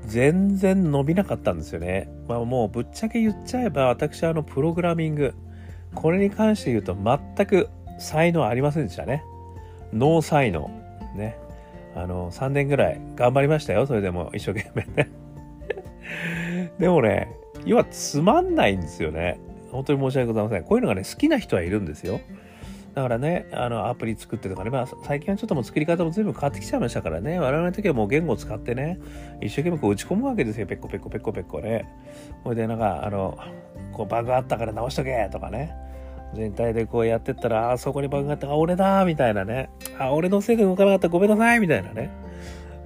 [0.05, 2.09] 全然伸びなかったんですよね。
[2.27, 5.33] まあもうぶっちゃけ言っちゃえば私はあのプログラミング、
[5.93, 9.23] これに関して言うと全く才能ありませんでしたね。
[9.93, 10.69] ノー才能。
[11.15, 11.37] ね。
[11.95, 13.87] あの、3年ぐらい頑張りましたよ。
[13.87, 15.09] それでも一生懸命ね。
[16.77, 17.31] でもね、
[17.65, 19.39] 要はつまんないんですよね。
[19.75, 20.63] 本当に申し訳ございません。
[20.63, 22.19] こういうのがね、好きな人はいるんですよ。
[22.95, 28.99] だからね、あの、アプリ作ってとかね、まあ、最近はちょっともう作り方も全部変わってきちゃいましたからね、我々の時はもう言語を使ってね、
[29.41, 31.89] 一生懸命こう打ち込むわけですよ、ペッコペッコペッコペッコね。
[32.45, 33.37] ほいで、なんか、あの、
[33.91, 35.75] こうバグあったから直しとけとかね。
[36.33, 39.69] 全体でこうやってったら、あそこにバグがあった、あ、俺だみたいなね。
[39.99, 42.11] あ、俺のせいで動かなかったごめんなさいみたいなね。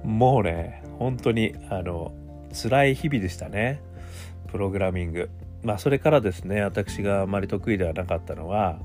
[0.02, 2.12] もうね、本当に、あの、
[2.52, 3.80] 辛い日々でしたね。
[4.48, 5.30] プログラミング。
[5.62, 8.78] まあ、それからですね、私があまり得意ではなかったのは、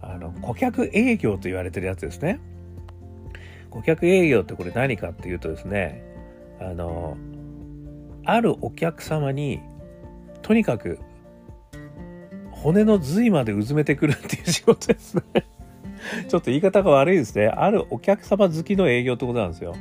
[0.00, 2.40] あの顧客営業と言われてるやつですね。
[3.70, 6.02] 顧客営業ってこれ何かっていうとですね、
[6.60, 7.16] あの、
[8.24, 9.60] あるお客様に
[10.42, 10.98] とにかく
[12.50, 15.22] 骨の髄までうずめてくるっていう仕事ですね。
[16.28, 17.48] ちょっと言い方が悪いですね。
[17.48, 19.74] あるお客様好きの営業ってことなんですよ。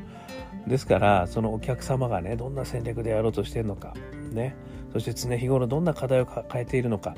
[0.67, 3.93] ですから、そのお客様がね、どんな戦略でやろうとしてるのか、
[4.31, 4.55] ね、
[4.93, 7.15] そして常日頃どんな課題を抱えているのか、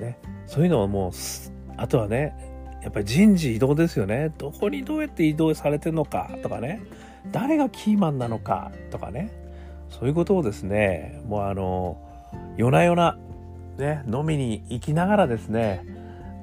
[0.00, 1.12] ね、そういうのをもう
[1.76, 2.34] あとはね
[2.82, 4.32] やっぱり人事異動ですよね。
[4.38, 6.80] どこにどうやって移動されてるのかとかね。
[7.32, 9.30] 誰がキーマンなのかとかね。
[9.90, 11.96] そういうことをですねもうあの
[12.56, 13.18] 夜な夜な
[13.78, 15.84] ね飲みに行きながらですね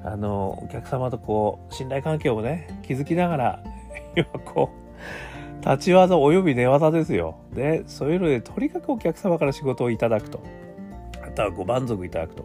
[0.04, 3.62] あのお客様とこう信頼関係をね築きながら
[4.16, 4.86] 今こう
[5.66, 7.36] 立ち技および寝技ですよ。
[7.52, 10.40] でそういうのでとにかくお客様から仕事をいただくと。
[11.26, 12.44] あとはご満足いただくと。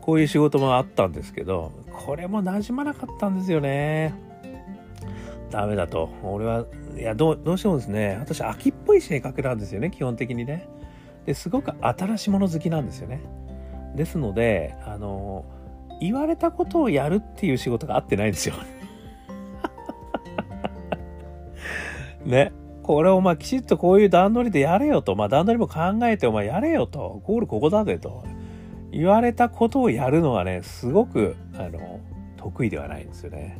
[0.00, 4.14] こういう仕事もあったんですけどこれも馴染まなかったんですよね。
[5.50, 6.10] ダメだと。
[6.24, 10.66] 俺はいやどうどうしてもですね私秋っぽい性格なんですよね基本的にね。
[11.24, 13.20] ですごく新しいもの好きなんですよね。
[13.94, 15.44] ですのであの
[16.00, 18.56] 言われたことをやるっていう仕事が合ってないんですよ。
[22.24, 28.24] ねこれをまあきちっとこういう段取りでやれよと、まあ段取りも考えてお前やれよと、ゴールここだぜと
[28.92, 32.00] 言われたことをやるのはね、すごく、あの、
[32.36, 33.58] 得意ではないんですよね。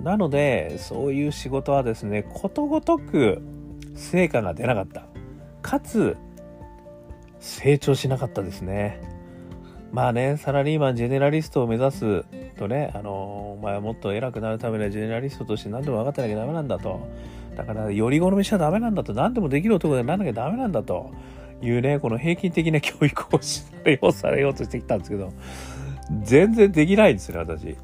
[0.00, 3.42] なので、そういう仕事はですね、ことごとく
[3.96, 5.06] 成果が出なかった。
[5.60, 6.16] かつ、
[7.40, 9.02] 成長しなかったですね。
[9.92, 12.24] まあね、サラリーマン、ジェネラリストを目指す
[12.58, 17.06] とね、あの、お前はもっと偉くなるためにはジェネラリストとして何でも分かってなきゃダメなんだと。
[17.56, 19.14] だから、より好みしちゃダメなんだと。
[19.14, 21.10] 何でもできる男でなんなきゃダメなんだと。
[21.62, 25.32] いうね、この平均的な教育をされようされようとしてきたんですけど、
[26.22, 27.76] 全然できないんですよね、私。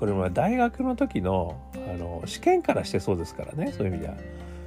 [0.00, 4.14] これも大学の時のあの試験からしてそうですからねそういう意味では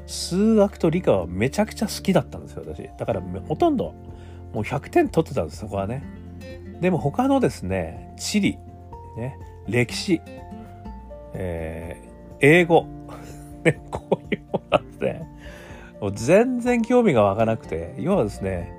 [0.05, 2.87] 数学と理科はめちゃくちゃ好きだったんですよ私。
[2.99, 3.95] だからほとんど
[4.53, 6.03] もう100点取ってたんですそこはね。
[6.81, 8.59] でも他のですね地理、
[9.17, 9.35] ね、
[9.67, 10.21] 歴史、
[11.33, 12.85] えー、英語、
[13.63, 15.27] ね、 こういうものなんですね
[16.01, 17.95] もう全然興味が湧かなくて。
[17.97, 18.73] 要はですね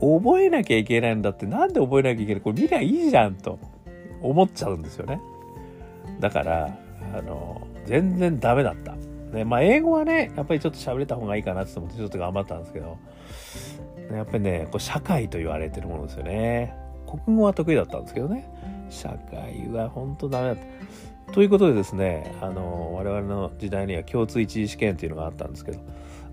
[0.00, 1.46] 覚えなきゃいけないんだって。
[1.46, 2.40] なんで覚えなきゃいけない？
[2.40, 3.58] これ見りゃいいじゃんと。
[4.22, 5.20] 思っちゃうんですよね。
[6.20, 6.76] だから
[7.14, 8.94] あの全然ダメだった。
[9.32, 12.98] ね、まあ英語はねやっぱりちょっと喋れた方がいいかなって思ってちょっと頑張ったんですけど。
[14.12, 16.74] やっぱりねこう社会と言われてるものですよね。
[17.26, 18.48] 国語は得意だったんですけどね。
[18.88, 20.62] 社会は本当ダメだった。
[21.32, 25.80] ということでですねあの我々の時代には共通一次試験っていうのがあったんですけど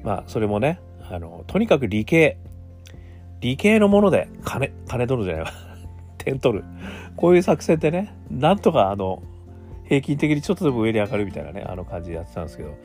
[0.04, 0.80] まあそれもね
[1.10, 2.38] あのとにかく理系。
[3.40, 5.44] 理系のもので金金取るじゃない。
[5.44, 5.52] わ
[6.18, 6.66] 点取る。
[7.16, 9.22] こういう作戦でねなんとかあの
[9.88, 12.78] 平均的にちょっとでも上に上がるみたいなね、あの感じでやってたんですけど、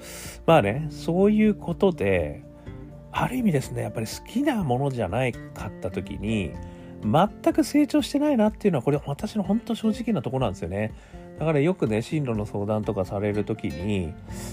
[0.46, 2.42] まあね、そういうことで、
[3.10, 6.52] ある意味ですね、やっぱり好きなものじゃないかった時に、
[7.02, 10.92] 全く成長してないなっていうのは、これ私の本当正直なところなんですよね。
[11.38, 14.12] だからよくね、進路の相談とかされる時に、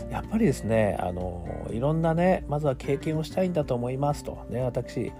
[0.09, 4.45] やっぱりですね、あの、いろんなね、まずは経験をしたいんだと思いますと。
[4.49, 5.11] ね、私、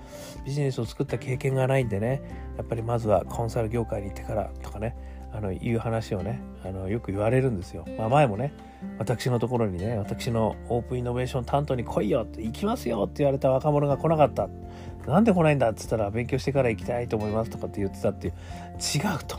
[0.45, 2.21] ビジネスを作った経験がないんでね、
[2.57, 4.95] やっぱりまずはコンサル業界に行ってからとかね、
[5.31, 7.85] あのいう話をねあのよく言われるんですよ。
[7.97, 8.53] まあ、前もね
[8.97, 14.49] 私のところにね私のオープンイノベーション担当に来いよって行きますよって言われた若者が来なかった
[15.07, 19.37] なんで来ないんだっつったら勉強してから行きたいと思いますとかって言ってたっていう違うと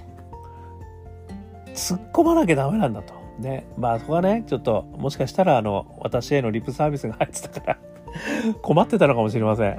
[1.81, 7.79] 突っ込まなきゃダメなんだとねまあそこはねちょっともしかしたらあの私へのリップサービスが入ってたから
[8.61, 9.77] 困ってたのかもしれません。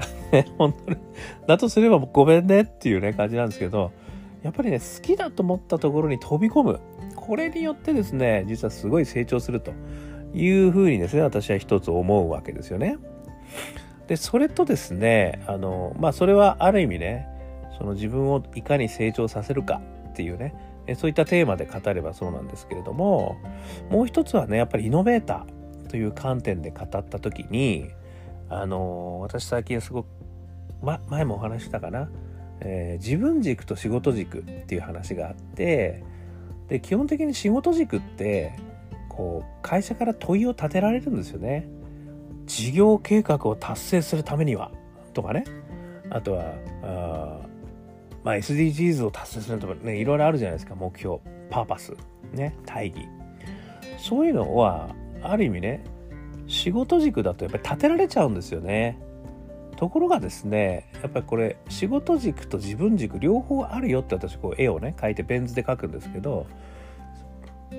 [0.58, 0.98] 本当に。
[1.48, 3.92] だとすればごめんねっていうね感じなんですけど
[4.42, 6.80] やっぱりね好きだと思ったところに飛び込む
[7.16, 9.74] これによってですね実はすごい成長すると
[10.34, 12.98] いうふうにですね私は一つ思うわけですよね。
[14.08, 17.28] でそれとですねあのまあそれはある意味ね
[17.78, 20.54] その自分をいかに成長させるかっていうね
[20.96, 23.38] そういったテーマで語ればそうなんですけれども
[23.90, 27.90] もう一つはねやっぱりイノベーターという観点で語った時に
[28.50, 30.08] あの私最近すごく、
[30.82, 32.10] ま、前もお話したかな
[32.62, 36.04] えー、自分軸と仕事軸っていう話があって
[36.70, 38.54] で基本的に仕事軸って
[39.10, 41.68] こう会社から問いを立てられるんですよね。
[42.46, 44.72] 事業計画を達成するためには
[45.14, 45.44] とかね
[46.10, 47.40] あとはあ
[48.24, 51.94] まあ SDGs を達成するとかねいろいろあるじゃないですか目標パーパス
[52.34, 53.08] ね大義
[53.98, 55.84] そういうのはある意味ね
[56.48, 59.00] 仕事軸だとやっぱり立てられちゃうんですよね。
[59.78, 66.46] ところがですねやっぱりこれ仕事軸と自分軸両方あるよって私こう絵をね描いてペン図で描くんですけど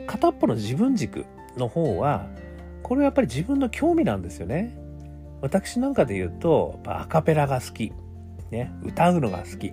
[0.08, 1.26] 片っぽの自分軸
[1.56, 2.26] の方は
[2.82, 4.76] これはやっぱり自分の興味なんですよね。
[5.42, 7.92] 私なんかで言うとアカペラが好き、
[8.50, 9.72] ね、歌うのが好き、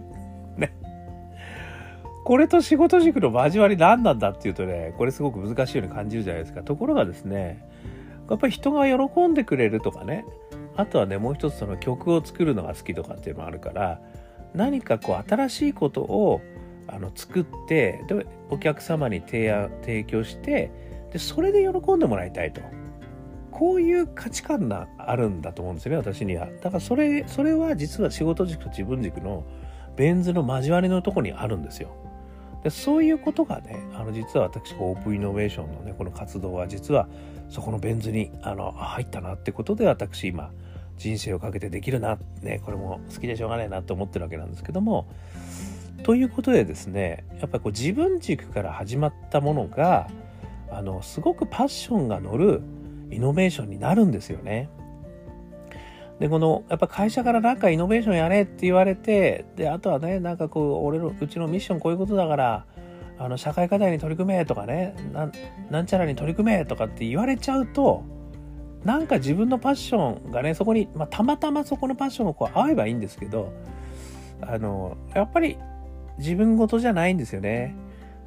[2.30, 6.62] これと仕事軸の交わり何なんだっていうとねこれすごく難しいように感じるじゃないですか。
[6.62, 7.68] ところがですね
[8.30, 10.26] やっぱり人が喜んでくれるとかね
[10.76, 14.00] あとはねもう一つその曲を作るのが好きとかっていうのもあるから
[14.54, 16.40] 何かこう新しいことを
[16.86, 20.72] あの作ってでお客様に提案提供して
[21.12, 22.62] でそれで喜んでもらいたいと。
[23.50, 26.46] こういう価値観があるんだと思うんですよね私には。
[26.62, 29.44] だからそれそれは実は仕事軸と自分軸の
[29.96, 31.90] ベン図の交わりのとこにあるんですよ。
[32.64, 37.08] でそういうことがねあの実は私オープンイノベーションのねこの活動は実は
[37.50, 40.52] そこのベン図にあの入ったなってことで私今
[40.98, 45.08] 人生をかけてできるなねこれも好きでしょうがないなと思ってるわけなんですけども
[46.04, 50.10] ということでですねやっぱりこう自分軸から始まったものが
[50.72, 52.62] あのすごくパッションが乗る
[53.12, 54.70] イノベーションになるんですよね。
[56.20, 62.66] でこのやっぱ会社からなんかイノベーションやれって言われてであとはねなんかこう俺のうちのミッションこういうことだから
[63.18, 64.96] あの社会課題に取り組めとかね
[65.70, 68.04] なんちゃらに取り組めとかって言われちゃうと
[68.84, 73.54] なんか自分のパッションがねそこに、まあ、たまたまそこのパッションがこう合えばいいんですけど
[74.42, 75.58] あのやっぱり
[76.18, 77.76] 自分事じゃないんですよね。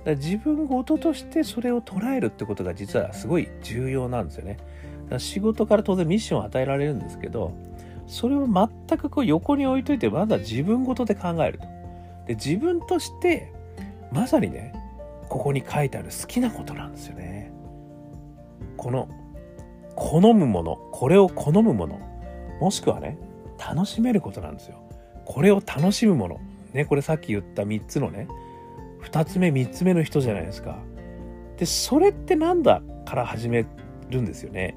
[0.04, 4.58] だ自分事としてそれを捉えるってことが実はすごい重要なんですよね。
[5.18, 7.52] 仕事から当然ミッションを与えられるんですけど
[8.12, 11.64] それを全くこう横に置いといてまずは自分事で考えると。
[12.26, 13.50] で自分として
[14.12, 14.74] まさにね
[15.30, 17.50] ここに書いてある好きなことなんですよね。
[18.76, 19.08] この
[19.96, 21.98] 好むものこれを好むもの
[22.60, 23.16] もしくはね
[23.58, 24.76] 楽しめることなんですよ。
[25.24, 26.40] これを楽しむもの
[26.74, 28.28] ねこれさっき言った3つのね
[29.04, 30.76] 2つ目3つ目の人じゃないですか。
[31.56, 33.64] でそれってなんだから始め
[34.10, 34.76] るんですよね。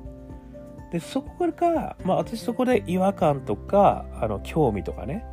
[0.95, 5.25] でそこから、まあ、私そこで違和感とかあの興味とかね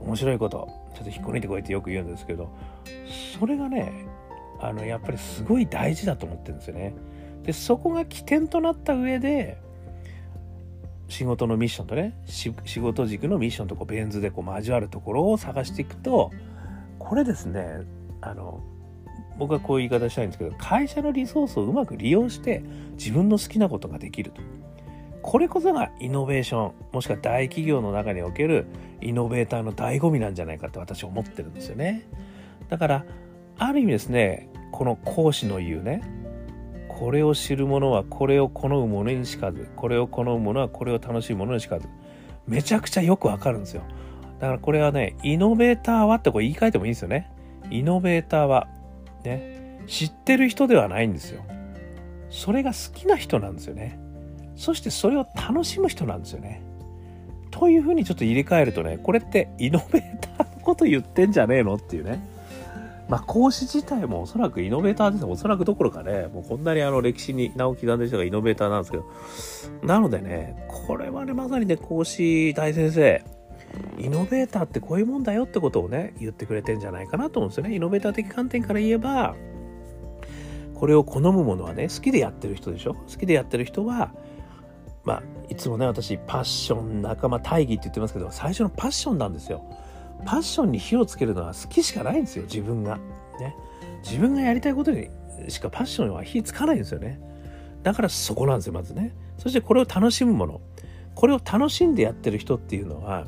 [0.00, 2.48] 面白いことちょっと引っこ抜いてこいってよく言うんですけど
[3.38, 4.06] それがね
[4.62, 6.94] あのやっぱりすごい大事だと思ってるんですよね。
[7.42, 9.58] でそこが起点となった上で
[11.08, 16.30] 仕事のミッションとね仕事軸のミッションとこうベン図でこう交わるところを探していくと
[16.98, 17.82] これですね
[18.22, 18.62] あの
[19.36, 24.40] 僕はこういう言い方したいんですけど会社のリソースをうまく利用して自分の好きなことができると
[25.26, 28.66] これこそがイノベーションもしくは大企業の中における
[29.00, 32.06] イノベーターの醍醐味なんじゃないかって私は思ってるんですよね。
[32.68, 33.04] だから
[33.56, 36.02] ある意味ですねこの講師の言うね
[36.88, 41.88] これを知る者はこれを好む者にしかずこれを好む者はこれを楽しい者にしかず
[42.46, 43.82] めちゃくちゃよくわかるんですよ。
[44.40, 47.32] だからこれはねイノベーターはってこれ言い換えてもいいんですよね。
[47.70, 48.68] イノベーターは
[49.24, 51.42] ね知ってる人ではないんですよ。
[52.28, 54.03] それが好きな人なんですよね。
[54.56, 56.62] そしてそれを楽しむ人なんですよね。
[57.50, 62.20] というふうにちょっと入れ替えるとね、これってイノベーターのこと言ってんじゃねえのっていうね。
[63.08, 69.04] まあ講師自体もおそらくイノベーターですおそらくどころかね、もうこんなにあの歴史に名を刻んでる人がイノベーターなんですけど、
[69.86, 73.22] なのでね、これはね、まさにね、講師大先生、
[73.98, 77.74] イノベーターってこういうもんだよってことをね、言ってくれてんじゃないかなと思うんですよね。
[77.74, 79.36] イノベーター的観点から言えば、
[80.74, 82.94] これを好むものはね、好きでやってる人でしょ？
[82.94, 84.14] 好きでやってる人は、
[85.04, 89.62] まあ、いつもね、私、パッション仲間大義って言ってますけど、最初のパッションなんですよ。
[90.24, 92.98] パッションに火をつけるのは好きしかないんですよ、自分が。
[93.38, 93.54] ね。
[94.02, 95.08] 自分がやりたいことに
[95.48, 97.20] しかパッションは火つかないんですよね。
[97.82, 99.14] だからそこなんですよ、まずね。
[99.38, 100.60] そしてこれを楽しむもの。
[101.14, 103.26] これを楽しんでやってる人っていうのは、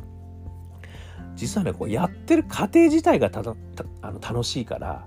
[1.35, 3.55] 実はね、こうやってる過程自体がただ
[4.01, 5.07] あの楽しいから、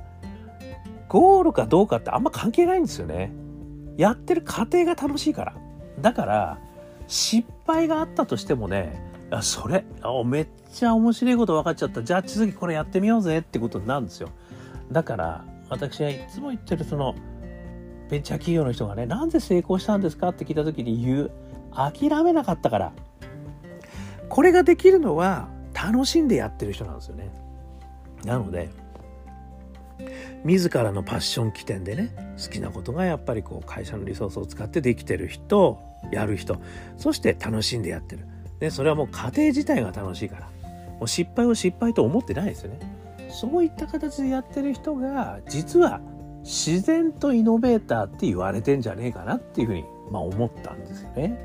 [1.08, 3.32] ゴールかどうかってあんま関係ないんですよね。
[3.98, 5.56] やってる過程が楽しいから。
[6.02, 6.58] だから
[7.08, 12.04] 失敗があったとしてもねあそれあめっちゃ面白いこと分かっちゃった。
[12.04, 13.40] じゃあ次これやってみようぜ。
[13.40, 14.30] ってことなんですよ。
[14.92, 17.16] だから私はいつも言ってるその
[18.10, 20.30] ベンチャー企業の人がねなんで成功したんですか？
[20.30, 21.32] って聞いた時に言う
[21.72, 22.92] 諦めなかったから。
[24.30, 27.32] これができるのは楽しんでやってる人なんですよね。
[28.26, 28.70] なので
[30.44, 35.80] 自らのパッション起点でね好きなことがやっぱりこう会社のリソースを使ってできてる人
[36.12, 36.60] やる人。
[36.98, 38.26] そして楽しんでやってる。
[38.60, 40.50] でそれはもう家庭自体が楽しいから。
[41.00, 42.80] もう失敗を失敗と思ってないですよね。
[43.30, 46.02] そういった形でやってる人が実は
[46.44, 51.40] 自然とイノベーターって言われてんじゃねえかなっていうふうに、まあ、思ったんですよね。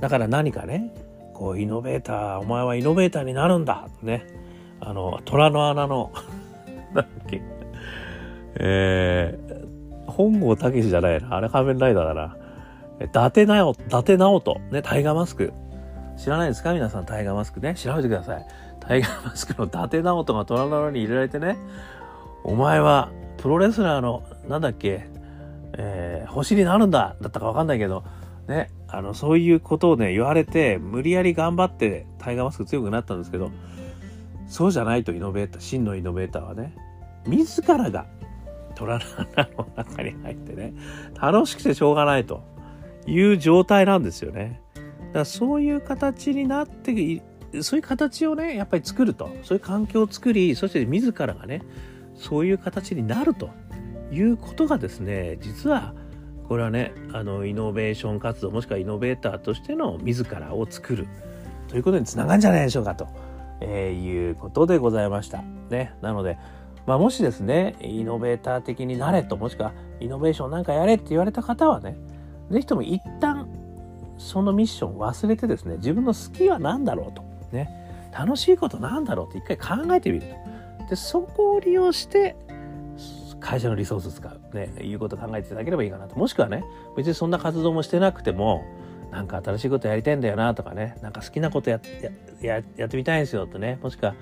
[0.00, 0.92] だから何かね
[1.34, 3.88] こうイノベーターお前はイノベーターになるんだ。
[4.02, 4.26] ね。
[4.80, 6.10] あの虎の穴の
[6.90, 7.42] なんだっけ。
[8.60, 11.36] えー、本郷武じゃないな。
[11.36, 12.36] あれ仮面ライダーだな。
[13.00, 14.60] 伊達なお、伊達直人。
[14.70, 15.52] ね、タイガーマスク。
[16.16, 16.72] 知らないですか？
[16.72, 17.74] 皆さん、タイガーマスクね。
[17.74, 18.46] 調べてください。
[18.80, 21.56] タイガーマスクの伊達直人が虎の穴に入れられてね、
[22.44, 25.06] お前はプロレスラーの、なんだっけ、
[25.74, 28.02] えー、星になるんだだったかわかんないけど、
[28.48, 33.50] ね、あの、そういうことをね、言われて、無理やり頑張ってタイガーマスク強くなったんですけど、
[34.48, 36.74] そうじゃないとイノベーター、真のイノベーターはね、
[37.26, 38.06] 自らが
[38.74, 39.04] 虎の
[39.36, 40.72] 穴の中に入ってね、
[41.20, 42.42] 楽しくてしょうがないと
[43.08, 44.60] いう状態なんですよね。
[44.74, 47.22] だからそういう形になって
[47.62, 49.30] そういう形をねやっぱり作ると。
[49.42, 51.62] そういう環境を作りそして自らがね
[52.14, 53.50] そういう形になると。
[54.10, 55.94] いうことがですね実は
[56.48, 61.06] これはねあのイノベーション活動もしくはイノベーターとしての自らを作る。
[61.68, 63.06] ということにつながるんじゃないでしょうかと、
[63.60, 65.42] えー、いうことでございました。
[65.68, 66.38] ね、なので、
[66.86, 71.98] まあ、もしですねイノベーター的になれともしくはイノベーションなんかやれって言われた方はね
[72.50, 73.48] 是非とも一旦
[74.18, 77.22] そのミッション忘れてですね自分の好きは何だろうと。
[77.52, 77.68] ね。
[78.12, 80.88] 楽しいことなんだろうって一回考えてみると。
[80.90, 82.36] でそこを利用して
[83.40, 86.16] 会社のリソース使う、ね、いうことを考えていただければいいかなと。
[86.16, 86.64] もしくはね
[86.96, 88.64] 別にそんな活動もしてなくても
[89.10, 90.96] なんか新しいことやりたいんだよなとかね。
[91.02, 91.80] なんか好きなことや
[92.40, 93.78] ややってみたいんですよとね。
[93.82, 94.14] もしくは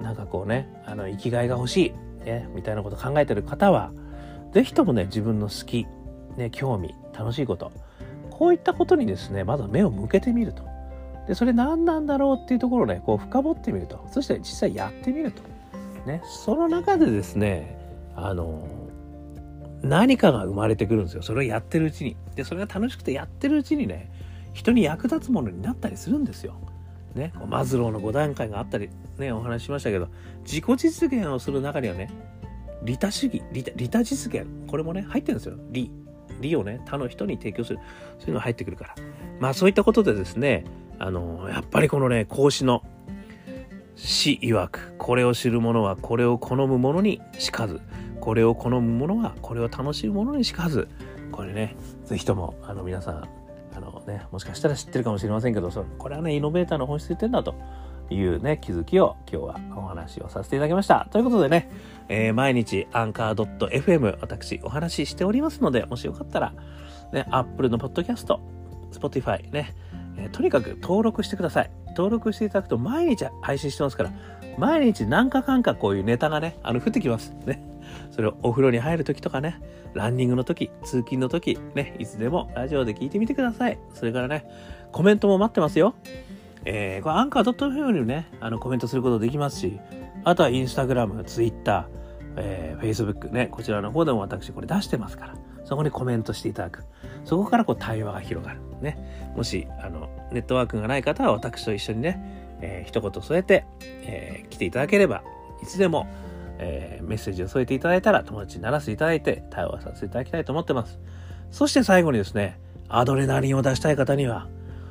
[0.00, 3.92] なんかこうねあの生きがいが欲しい、ね、みたいなこと考えてる方は
[4.52, 5.86] 是非ともね自分の好き、
[6.36, 7.72] ね、興味楽しいこと。
[8.30, 10.62] こういったことにですねまずは目を向けてみると。
[11.26, 14.06] でそれ何なんだろうっていうところをねこう深掘ってみると。
[14.12, 15.42] そして実際やってみると。
[16.06, 17.76] ねその中でですね
[18.14, 18.66] あの
[19.82, 21.22] 何かが生まれてくるんですよ。
[21.22, 22.16] それをやってるうちに。
[22.34, 24.10] でそれが楽しくてやってるうちにね
[24.52, 26.54] 人に役立つものになったりするんですよ。
[27.14, 30.08] ね、マズローの5段階があったり、ね、お話ししましたけど
[30.42, 32.10] 自己実現をする中にはね
[32.82, 35.56] 利他主義利他利他実現これもね入ってるんですよ。
[35.70, 35.90] 利。
[36.40, 37.78] 利をね他の人に提供する。
[38.18, 38.94] そういうのが入ってくるから。
[39.40, 40.64] まあそういったことでですね
[40.98, 42.82] あのやっぱりこのね孔子の
[43.94, 47.80] 死曰くこれを知る者はこれを好む者にしかず
[48.20, 50.88] これを好む者はこれを楽しむ者にしかず
[51.32, 53.28] これね是非ともあの皆さん
[53.74, 57.54] あのねもしかしたら知ってるかもしれませんけどそこれはねイノベーターの本質言ってんだと。
[58.10, 61.70] いうね気づきを今日はお話をさせていただきましたということでね、
[62.08, 66.52] えー、毎日アンカー .fm 私お話ししておりますのでもしよかったら
[67.12, 68.40] ね Apple のポッドキャスト
[68.92, 69.74] Spotify ね
[70.18, 71.70] えー、とにかく登録してください。
[71.88, 74.12] 登録していただくと毎日配信してますから、
[74.58, 77.34] 毎日何かかんかこういうネタがね、あの、降ってきます。
[77.44, 77.62] ね。
[78.10, 79.60] それをお風呂に入るときとかね、
[79.94, 83.78] ランニングのとき、通勤のとき、ね、いつでもラジオで聞いてみてください。
[83.94, 84.46] それからね、
[84.92, 85.94] コメントも待ってますよ。
[86.66, 89.80] えー、これアンカー .fm にね、あの、コメントすることできますし、
[90.24, 96.84] あとはインスタグラム、ツイッター、えー、Facebook ね、こちらの方でも私これ出してますから、そこにコメントしていただく。
[97.24, 98.60] そこからこう対話が広がる。
[98.82, 99.32] ね。
[99.36, 105.22] もし、あの、ネットワークがない方は私と一緒にね、えー、一言添えて、えー、来ていただければ、
[105.62, 106.08] いつでも、
[106.58, 110.98] えー、メッセージを添えていただいたら友達にならせていただいて対話させていただきたいと思ってます。
[111.50, 112.58] そして最後にですね、
[112.88, 114.48] アドレナリンを出したい方には、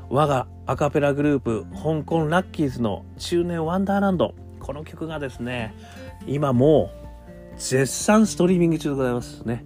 [0.10, 4.34] 我がアカペラグループ、香港ラッキーズの中年ワンダーランド。
[4.60, 5.74] この曲がですね、
[6.28, 6.90] 今も
[7.56, 9.66] う絶賛ストリーミング中でございますね。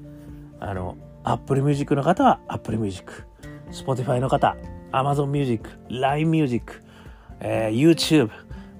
[0.59, 3.29] あの、Apple Music の方は Apple Music。
[3.71, 4.55] Spotify の方、
[4.91, 6.81] Amazon Music、LINE Music、
[7.39, 8.29] えー、YouTube、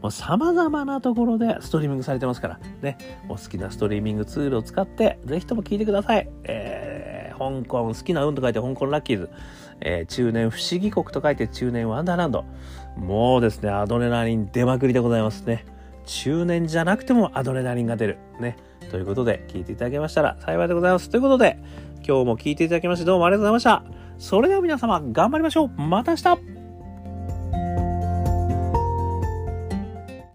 [0.01, 2.97] もう様々なところでストリーミングされてますから、ね、
[3.27, 6.29] お好きなストリーミングツールを使って、ぜひとも聞いてください。
[6.43, 9.29] えー、香港、好きな運と書いて香港ラッキーズ、
[9.81, 12.45] えー、中年不思議国と書いて中年ワンダーランド。
[12.97, 15.65] もうですね、アドレナリン出まくりでございますね。
[16.05, 18.17] 中年じゃなくてもアドレナリンが出る。
[18.39, 18.57] ね。
[18.91, 21.09] ということで、聞いていただけましたら幸いでございます。
[21.09, 21.57] ということで、
[22.07, 23.99] 今日も聞いていただきましてどうもありがとうございました。
[24.17, 26.58] それでは皆様頑張りましょうまた明日